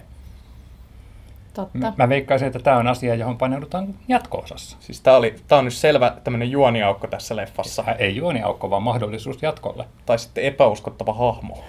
Totta. 1.56 1.94
Mä 1.98 2.10
veikkaisin, 2.10 2.46
että 2.46 2.60
tämä 2.60 2.78
on 2.78 2.88
asia, 2.88 3.16
johon 3.16 3.38
paneudutaan 3.38 3.96
jatko-osassa. 4.08 4.78
Siis 4.80 5.02
tämä, 5.02 5.18
oli, 5.18 5.36
tämä 5.48 5.60
on 5.60 5.66
nyt 5.66 5.74
selvä 5.74 6.18
tämmöinen 6.24 6.52
juoniaukko 6.52 7.08
tässä 7.08 7.36
leffassa. 7.36 7.84
Tämä 7.84 7.96
ei 7.98 8.16
juoniaukko, 8.16 8.70
vaan 8.70 8.84
mahdollisuus 8.84 9.44
jatkolle. 9.44 9.86
Tai 10.06 10.20
sitten 10.20 10.44
epäuskottava 10.44 11.14
hahmo. 11.14 11.64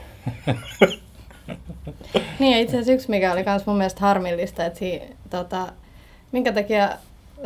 niin, 2.38 2.59
itse 2.59 2.77
asiassa 2.77 2.92
yksi, 2.92 3.11
mikä 3.11 3.33
oli 3.33 3.44
myös 3.46 3.66
mun 3.66 3.77
mielestä 3.77 4.01
harmillista, 4.01 4.64
että 4.64 4.79
si, 4.79 5.03
tota, 5.31 5.66
minkä 6.33 6.53
takia 6.53 6.90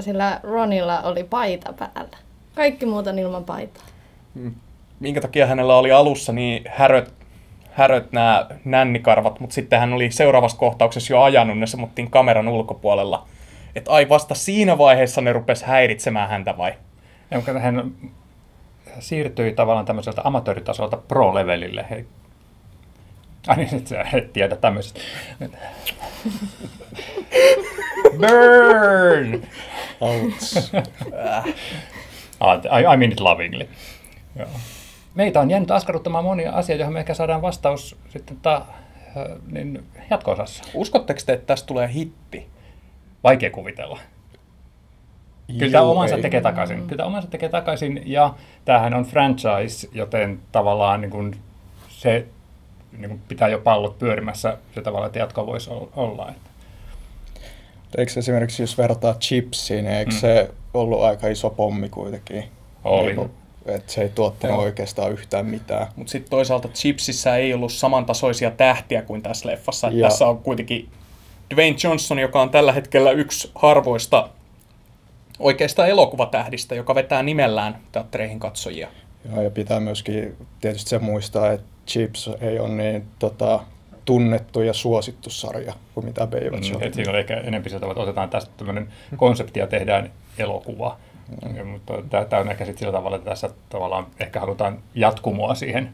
sillä 0.00 0.40
Ronilla 0.42 1.00
oli 1.00 1.24
paita 1.24 1.72
päällä. 1.72 2.16
Kaikki 2.54 2.86
muut 2.86 3.06
on 3.06 3.18
ilman 3.18 3.44
paitaa. 3.44 3.84
Hmm. 4.34 4.54
Minkä 5.00 5.20
takia 5.20 5.46
hänellä 5.46 5.76
oli 5.76 5.92
alussa 5.92 6.32
niin 6.32 6.64
häröt 6.68 7.19
häröt 7.80 8.12
nämä 8.12 8.46
nännikarvat, 8.64 9.40
mutta 9.40 9.54
sitten 9.54 9.80
hän 9.80 9.92
oli 9.92 10.10
seuraavassa 10.10 10.58
kohtauksessa 10.58 11.12
jo 11.12 11.22
ajanut 11.22 11.58
ne 11.58 11.66
sammuttiin 11.66 12.10
kameran 12.10 12.48
ulkopuolella. 12.48 13.26
Että 13.74 13.90
ai 13.90 14.08
vasta 14.08 14.34
siinä 14.34 14.78
vaiheessa 14.78 15.20
ne 15.20 15.32
rupesi 15.32 15.64
häiritsemään 15.64 16.28
häntä 16.28 16.56
vai? 16.58 16.74
Ja, 17.30 17.42
hän 17.60 17.92
siirtyi 18.98 19.52
tavallaan 19.52 19.86
tämmöiseltä 19.86 20.20
amatööritasolta 20.24 20.96
pro-levelille. 20.96 21.86
Hei. 21.90 22.06
Ai 23.46 23.56
niin, 23.56 23.76
et 23.76 23.86
sä 23.86 24.04
et 24.14 24.32
tiedä 24.32 24.56
tämmöisestä. 24.56 25.00
Burn! 28.20 29.42
Ouch. 30.00 30.74
I, 32.40 32.94
I 32.94 32.96
mean 32.96 33.12
it 33.12 33.20
lovingly. 33.20 33.68
Joo 34.38 34.48
meitä 35.14 35.40
on 35.40 35.50
jäänyt 35.50 35.70
askarruttamaan 35.70 36.24
monia 36.24 36.52
asioita, 36.52 36.80
joihin 36.80 36.92
me 36.92 36.98
ehkä 36.98 37.14
saadaan 37.14 37.42
vastaus 37.42 37.96
sitten 38.08 38.36
ta, 38.42 38.66
niin 39.50 39.84
jatko-osassa. 40.10 40.64
Uskotteko 40.74 41.20
te, 41.26 41.32
että 41.32 41.46
tästä 41.46 41.66
tulee 41.66 41.92
hitti? 41.92 42.46
Vaikea 43.24 43.50
kuvitella. 43.50 43.98
Kyllä 45.58 45.72
tämä 45.72 45.84
omansa 45.84 46.16
ei. 46.16 46.22
tekee 46.22 46.40
takaisin. 46.40 46.76
Kyllä 46.76 46.96
tämä 46.96 47.06
omansa 47.06 47.28
tekee 47.28 47.48
takaisin 47.48 48.02
ja 48.06 48.34
tämähän 48.64 48.94
on 48.94 49.04
franchise, 49.04 49.88
joten 49.92 50.40
tavallaan 50.52 51.00
niin 51.00 51.10
kuin 51.10 51.36
se 51.88 52.26
niin 52.98 53.08
kuin 53.08 53.22
pitää 53.28 53.48
jo 53.48 53.58
pallot 53.58 53.98
pyörimässä 53.98 54.58
se 54.74 54.82
tavalla, 54.82 55.06
että 55.06 55.18
jatko 55.18 55.46
voisi 55.46 55.70
olla. 55.96 56.32
Eikö 57.98 58.12
esimerkiksi, 58.16 58.62
jos 58.62 58.78
vertaa 58.78 59.14
chipsiin, 59.14 59.84
niin 59.84 59.96
eikö 59.96 60.10
mm. 60.10 60.16
se 60.16 60.50
ollut 60.74 61.02
aika 61.02 61.28
iso 61.28 61.50
pommi 61.50 61.88
kuitenkin? 61.88 62.44
Oli. 62.84 63.06
Niinku, 63.06 63.30
että 63.74 63.92
se 63.92 64.02
ei 64.02 64.08
tuottanut 64.08 64.56
Joo. 64.56 64.64
oikeastaan 64.64 65.12
yhtään 65.12 65.46
mitään. 65.46 65.86
Mutta 65.96 66.10
sitten 66.10 66.30
toisaalta 66.30 66.68
Chipsissä 66.68 67.36
ei 67.36 67.54
ollut 67.54 67.72
samantasoisia 67.72 68.50
tähtiä 68.50 69.02
kuin 69.02 69.22
tässä 69.22 69.48
leffassa. 69.48 69.88
Ja- 69.92 70.08
Tässä 70.08 70.26
on 70.28 70.38
kuitenkin 70.38 70.88
Dwayne 71.54 71.76
Johnson, 71.84 72.18
joka 72.18 72.42
on 72.42 72.50
tällä 72.50 72.72
hetkellä 72.72 73.10
yksi 73.10 73.50
harvoista 73.54 74.28
oikeista 75.38 75.86
elokuvatähdistä, 75.86 76.74
joka 76.74 76.94
vetää 76.94 77.22
nimellään 77.22 77.78
teattereihin 77.92 78.40
katsojia. 78.40 78.88
Ja, 79.36 79.42
ja 79.42 79.50
pitää 79.50 79.80
myöskin 79.80 80.36
tietysti 80.60 80.90
se 80.90 80.98
muistaa, 80.98 81.52
että 81.52 81.66
Chips 81.86 82.30
ei 82.40 82.58
ole 82.58 82.68
niin 82.68 83.04
tota, 83.18 83.60
tunnettu 84.04 84.60
ja 84.60 84.72
suosittu 84.72 85.30
sarja 85.30 85.74
kuin 85.94 86.06
mitä 86.06 86.26
Baywatch 86.26 86.70
Mm, 86.70 86.76
on. 86.86 86.92
siinä 86.94 87.10
oli 87.10 87.18
ehkä 87.18 87.34
enemmän 87.36 87.70
sieltä, 87.70 87.86
että 87.86 88.00
otetaan 88.00 88.30
tästä 88.30 88.50
tämmöinen 88.56 88.88
konsepti 89.16 89.60
ja 89.60 89.66
tehdään 89.66 90.10
elokuva. 90.38 90.96
Ja, 91.56 91.64
mutta 91.64 91.94
tämä 92.28 92.42
on 92.42 92.50
ehkä 92.50 92.64
sitten 92.64 92.78
sillä 92.78 92.92
tavalla, 92.92 93.16
että 93.16 93.30
tässä 93.30 93.50
tavallaan 93.68 94.06
ehkä 94.20 94.40
halutaan 94.40 94.78
jatkumoa 94.94 95.54
siihen 95.54 95.90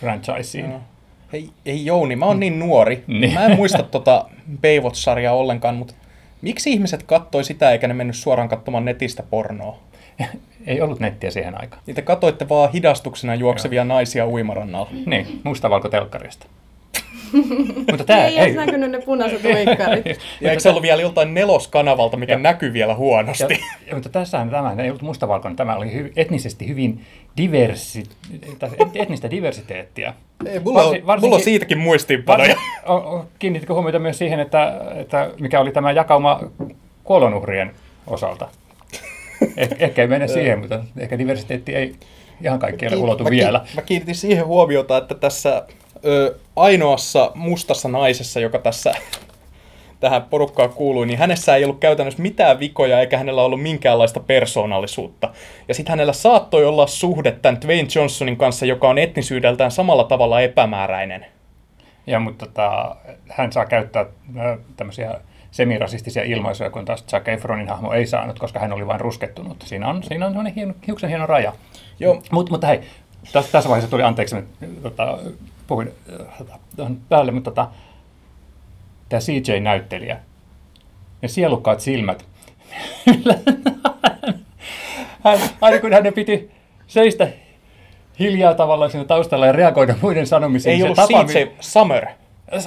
franchiseen. 0.00 0.80
Hei, 1.32 1.50
ei 1.66 1.86
Jouni, 1.86 2.16
mä 2.16 2.26
oon 2.26 2.40
niin 2.40 2.58
nuori. 2.58 3.04
Niin. 3.06 3.34
Mä 3.34 3.46
en 3.46 3.56
muista 3.56 3.82
tota 3.82 4.28
Baywatch-sarjaa 4.60 5.34
ollenkaan, 5.34 5.74
mutta 5.74 5.94
miksi 6.42 6.72
ihmiset 6.72 7.02
kattoi 7.02 7.44
sitä 7.44 7.70
eikä 7.70 7.88
ne 7.88 7.94
mennyt 7.94 8.16
suoraan 8.16 8.48
katsomaan 8.48 8.84
netistä 8.84 9.22
pornoa? 9.22 9.78
Ei 10.66 10.80
ollut 10.80 11.00
nettiä 11.00 11.30
siihen 11.30 11.60
aikaan. 11.60 11.82
Niitä 11.86 12.02
katoitte 12.02 12.48
vaan 12.48 12.72
hidastuksena 12.72 13.34
juoksevia 13.34 13.84
naisia 13.84 14.26
uimarannalla. 14.26 14.90
Niin, 15.06 15.40
mustavalkotelkkarista. 15.44 16.46
Mutta 17.90 18.04
tämä 18.04 18.26
Ei 18.26 18.38
edes 18.38 18.56
näkynyt 18.56 18.90
ne 18.90 19.00
punaiset 19.00 19.44
uikkarit. 19.44 20.04
Ja 20.40 20.50
eikö 20.50 20.60
se 20.60 20.68
ollut 20.68 20.82
vielä 20.82 21.02
joltain 21.02 21.34
neloskanavalta, 21.34 22.16
mikä 22.16 22.38
näkyy 22.38 22.72
vielä 22.72 22.94
huonosti? 22.94 23.60
ja, 23.86 23.94
mutta 23.94 24.08
tässähän 24.08 24.50
tämä 24.50 24.74
ei 24.78 24.88
ollut 24.88 25.02
mustavalkoinen, 25.02 25.56
tämä 25.56 25.76
oli 25.76 25.92
hy, 25.92 26.12
etnisesti 26.16 26.68
hyvin 26.68 27.04
diversi, 27.36 28.02
etnistä 28.94 29.30
diversiteettiä. 29.30 30.14
Ei, 30.46 30.60
mulla, 30.60 30.82
on, 30.82 30.96
mulla 31.20 31.36
on 31.36 31.42
siitäkin 31.42 31.78
muistiinpanoja. 31.78 32.56
Kiinnititkö 33.38 33.74
huomiota 33.74 33.98
myös 33.98 34.18
siihen, 34.18 34.40
että, 34.40 34.80
että 34.94 35.30
mikä 35.40 35.60
oli 35.60 35.72
tämä 35.72 35.92
jakauma 35.92 36.40
kuolonuhrien 37.04 37.70
osalta? 38.06 38.48
Eh, 39.56 39.68
ehkä 39.78 40.02
ei 40.02 40.08
mene 40.08 40.28
siihen, 40.28 40.58
mutta 40.58 40.84
ehkä 40.98 41.18
diversiteetti 41.18 41.74
ei 41.74 41.94
ihan 42.44 42.58
kaikkialle 42.58 42.96
ulotu 42.96 43.24
mä, 43.24 43.30
vielä. 43.30 43.60
Mä 43.74 43.82
kiinnitin 43.82 44.14
siihen 44.14 44.46
huomiota, 44.46 44.96
että 44.96 45.14
tässä 45.14 45.66
ö, 46.04 46.34
ainoassa 46.56 47.32
mustassa 47.34 47.88
naisessa, 47.88 48.40
joka 48.40 48.58
tässä 48.58 48.92
tähän 50.00 50.22
porukkaan 50.22 50.70
kuului, 50.70 51.06
niin 51.06 51.18
hänessä 51.18 51.56
ei 51.56 51.64
ollut 51.64 51.80
käytännössä 51.80 52.22
mitään 52.22 52.60
vikoja, 52.60 53.00
eikä 53.00 53.18
hänellä 53.18 53.42
ollut 53.42 53.62
minkäänlaista 53.62 54.20
persoonallisuutta. 54.20 55.30
Ja 55.68 55.74
sitten 55.74 55.92
hänellä 55.92 56.12
saattoi 56.12 56.64
olla 56.64 56.86
suhde 56.86 57.32
tämän 57.32 57.60
Dwayne 57.60 57.88
Johnsonin 57.94 58.36
kanssa, 58.36 58.66
joka 58.66 58.88
on 58.88 58.98
etnisyydeltään 58.98 59.70
samalla 59.70 60.04
tavalla 60.04 60.40
epämääräinen. 60.40 61.26
Ja, 62.06 62.20
mutta 62.20 62.46
tota, 62.46 62.96
hän 63.28 63.52
saa 63.52 63.66
käyttää 63.66 64.06
tämmöisiä 64.76 65.14
semirasistisia 65.50 66.22
ilmaisuja, 66.22 66.70
kun 66.70 66.84
taas 66.84 67.04
Zac 67.06 67.28
Efronin 67.28 67.68
hahmo 67.68 67.92
ei 67.92 68.06
saanut, 68.06 68.38
koska 68.38 68.58
hän 68.58 68.72
oli 68.72 68.86
vain 68.86 69.00
ruskettunut. 69.00 69.64
Siinä 69.66 69.88
on, 69.88 70.02
siinä 70.02 70.26
on 70.26 70.46
hieno, 70.46 70.74
hiuksen 70.86 71.08
hieno 71.08 71.26
raja. 71.26 71.52
Joo. 72.00 72.22
Mut, 72.32 72.50
mutta 72.50 72.66
hei, 72.66 72.80
tässä, 73.32 73.52
tässä 73.52 73.70
vaiheessa 73.70 73.90
tuli 73.90 74.02
anteeksi, 74.02 74.36
että 74.36 74.80
tota, 74.82 75.18
puhuin 75.66 75.92
tota, 76.76 76.90
päälle, 77.08 77.32
mutta 77.32 77.50
tota, 77.50 77.68
tämä 79.08 79.20
CJ-näyttelijä, 79.20 80.18
ne 81.22 81.28
sielukkaat 81.28 81.80
silmät, 81.80 82.24
hän, 85.24 85.38
aina 85.60 85.80
kun 85.80 85.92
hänen 85.92 86.12
piti 86.12 86.50
seistä 86.86 87.28
hiljaa 88.18 88.54
tavallaan 88.54 88.90
siinä 88.90 89.04
taustalla 89.04 89.46
ja 89.46 89.52
reagoida 89.52 89.94
muiden 90.02 90.26
sanomisiin. 90.26 90.72
Ei 90.72 90.78
se 90.78 90.84
ollut 90.84 90.96
tapa, 90.96 91.24
CJ 91.24 91.38
Summer. 91.60 92.06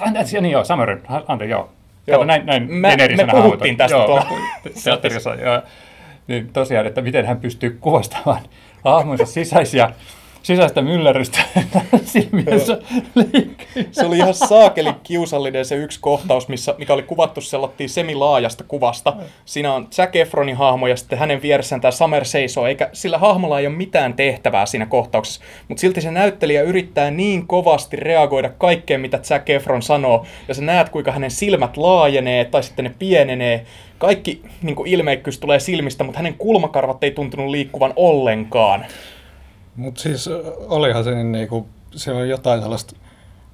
Anteeksi, 0.01 0.41
niin 0.41 0.51
joo, 0.51 0.63
Summerin, 0.63 1.01
Ante, 1.27 1.45
joo. 1.45 1.69
Joo. 2.07 2.17
Kato, 2.17 2.25
näin, 2.25 2.45
näin 2.45 2.71
Mä- 2.71 2.89
geneerisenä 2.89 3.33
me 3.33 3.41
puhuttiin 3.41 3.77
tästä 3.77 3.97
joo, 3.97 4.05
tuolla. 4.05 4.25
me 4.63 4.71
teatterissa, 4.83 5.35
joo. 5.35 5.61
Niin 6.27 6.53
tosiaan, 6.53 6.85
että 6.85 7.01
miten 7.01 7.25
hän 7.25 7.39
pystyy 7.39 7.77
kuvastamaan 7.81 8.41
hahmonsa 8.83 9.25
sisäisiä, 9.25 9.91
sisäistä 10.45 10.81
myllerrystä 10.81 11.39
silmiensä. 12.03 12.77
Se 13.91 14.05
oli 14.05 14.17
ihan 14.17 14.34
saakeli 14.34 14.89
kiusallinen 15.03 15.65
se 15.65 15.75
yksi 15.75 15.99
kohtaus, 15.99 16.47
missä, 16.47 16.75
mikä 16.77 16.93
oli 16.93 17.03
kuvattu 17.03 17.41
sellattiin 17.41 17.89
semilaajasta 17.89 18.63
kuvasta. 18.67 19.13
Siinä 19.45 19.73
on 19.73 19.88
Zac 19.91 20.15
Efronin 20.15 20.55
hahmo 20.55 20.88
ja 20.88 20.95
sitten 20.95 21.19
hänen 21.19 21.41
vieressään 21.41 21.81
tämä 21.81 21.91
Summer 21.91 22.25
seisoo, 22.25 22.67
eikä 22.67 22.89
sillä 22.93 23.17
hahmolla 23.17 23.60
ei 23.60 23.67
ole 23.67 23.75
mitään 23.75 24.13
tehtävää 24.13 24.65
siinä 24.65 24.86
kohtauksessa. 24.86 25.41
Mutta 25.67 25.81
silti 25.81 26.01
se 26.01 26.12
näyttelijä 26.12 26.62
yrittää 26.62 27.12
niin 27.12 27.47
kovasti 27.47 27.95
reagoida 27.95 28.49
kaikkeen, 28.49 29.01
mitä 29.01 29.19
Zac 29.23 29.49
Efron 29.49 29.81
sanoo. 29.81 30.25
Ja 30.47 30.53
sä 30.53 30.62
näet, 30.62 30.89
kuinka 30.89 31.12
hänen 31.12 31.31
silmät 31.31 31.77
laajenee 31.77 32.45
tai 32.45 32.63
sitten 32.63 32.86
ne 32.86 32.91
pienenee. 32.99 33.65
Kaikki 33.97 34.41
niin 34.62 34.75
ilmeikkyys 34.86 35.39
tulee 35.39 35.60
silmistä, 35.60 36.03
mutta 36.03 36.19
hänen 36.19 36.34
kulmakarvat 36.34 37.03
ei 37.03 37.12
tuntunut 37.12 37.49
liikkuvan 37.49 37.93
ollenkaan. 37.95 38.86
Mutta 39.75 40.01
siis 40.01 40.29
olihan 40.67 41.03
se 41.03 41.15
niin 41.15 41.31
niinku, 41.31 41.67
siellä 41.95 42.21
on 42.21 42.29
jotain 42.29 42.61
sellaista 42.61 42.95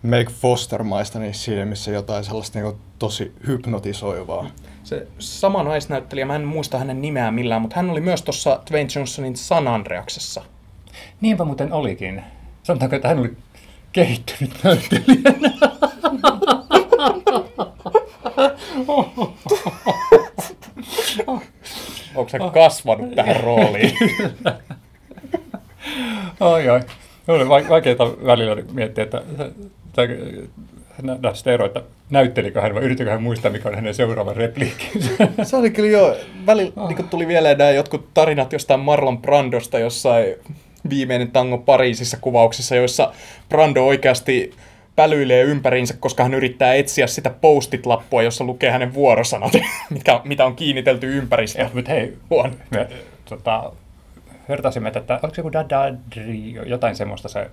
Meg 0.04 0.30
Foster-maista 0.30 1.20
niissä 1.20 1.44
silmissä, 1.44 1.92
jotain 1.92 2.24
sellaista 2.24 2.60
niinku 2.60 2.80
tosi 3.00 3.36
hypnotisoivaa. 3.48 4.50
Se 4.84 5.08
sama 5.20 5.64
naisnäyttelijä, 5.64 6.26
mä 6.26 6.36
en 6.36 6.46
muista 6.46 6.78
hänen 6.78 7.02
nimeään 7.02 7.34
millään, 7.34 7.62
mutta 7.62 7.76
hän 7.76 7.90
oli 7.90 8.02
myös 8.02 8.22
tuossa 8.22 8.62
Dwayne 8.72 8.90
Johnsonin 8.96 9.36
San 9.36 9.68
Andreaksessa. 9.68 10.42
Niinpä 11.22 11.44
muuten 11.44 11.74
olikin. 11.74 12.24
Sanotaanko, 12.64 12.96
että 12.96 13.08
hän 13.08 13.20
oli 13.20 13.38
kehittynyt 13.92 14.54
näyttelijänä. 14.64 15.52
Onko 22.16 22.30
se 22.30 22.40
kasvanut 22.54 23.16
tähän 23.16 23.44
rooliin? 23.44 23.98
Ai 26.40 26.70
ai. 26.70 26.82
Oli 27.28 27.50
va- 27.50 27.70
vaikeaa 27.70 28.26
välillä 28.26 28.64
miettiä, 28.74 29.04
että 29.04 29.22
nähdä 31.02 31.34
sitä 31.34 31.52
eroa, 31.52 31.68
että 31.68 31.82
näyttelikö 32.10 32.62
hän 32.62 32.76
vai 32.76 32.84
yritikö 32.84 33.12
hän 33.12 33.24
muistaa, 33.24 33.52
mikä 33.52 33.70
on 33.70 33.76
hänen 33.76 33.94
seuraava 33.94 34.34
repliikkinsä. 34.34 35.10
Se 35.44 35.56
oli 35.56 35.70
kyllä 35.70 35.90
jo, 35.90 36.18
välillä 36.46 36.88
niin 36.88 37.10
tuli 37.10 37.28
vielä 37.28 37.54
nämä 37.56 37.72
jotkut 37.72 38.14
tarinat 38.14 38.54
jostain 38.54 38.80
Marlon 38.80 39.18
Brandosta 39.18 39.80
jossain 39.80 40.36
viimeinen 40.90 41.32
tango 41.32 41.58
Pariisissa 41.58 42.18
kuvauksissa, 42.22 42.76
joissa 42.76 43.14
Brando 43.50 43.84
oikeasti 43.86 44.54
pälyilee 44.96 45.44
ympäriinsä, 45.44 45.94
koska 46.00 46.24
hän 46.24 46.34
yrittää 46.34 46.74
etsiä 46.74 47.08
sitä 47.08 47.30
postit-lappua, 47.42 48.24
jossa 48.24 48.44
lukee 48.44 48.72
hänen 48.72 48.94
vuorosanat, 48.94 49.52
mitkä, 49.90 50.22
mitä 50.24 50.46
on 50.46 50.56
kiinnitelty 50.56 51.18
ympäristöön. 51.18 51.70
Mutta 51.74 51.92
hei, 51.92 52.14
Huon. 52.30 52.52
me 52.72 52.88
tota, 53.30 53.72
vertaisimme 54.52 54.92
tätä, 54.92 55.14
oliko 55.24 55.36
se 55.36 55.40
joku 55.40 55.54
Dadadri, 55.54 56.54
jotain 56.66 56.96
semmoista 56.96 57.30
se 57.30 57.52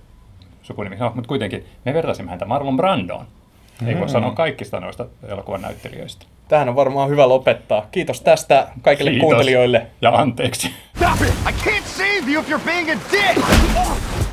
sukunimi, 0.62 0.96
no, 0.96 1.12
mutta 1.14 1.28
kuitenkin 1.28 1.66
me 1.84 1.94
vertaisimme 1.94 2.30
häntä 2.30 2.44
Marlon 2.44 2.76
Brandoon. 2.76 3.26
Ei 3.86 3.98
voi 3.98 4.08
sanoa 4.08 4.30
kaikista 4.30 4.80
noista 4.80 5.06
elokuvan 5.28 5.62
näyttelijöistä. 5.62 6.26
Tähän 6.48 6.68
on 6.68 6.76
varmaan 6.76 7.10
hyvä 7.10 7.28
lopettaa. 7.28 7.86
Kiitos 7.90 8.20
tästä 8.20 8.68
kaikille 8.82 9.10
Kiitos. 9.10 9.24
kuuntelijoille. 9.26 9.86
Ja 10.02 10.10
anteeksi. 10.10 10.70
Stop 10.96 11.22
it! 11.22 11.34
I 11.48 11.70
can't 11.70 11.86
save 11.86 12.32
you 12.32 12.42
if 12.42 12.50
you're 12.50 12.64
being 12.66 12.90
a 12.90 12.96
dick! 13.12 14.27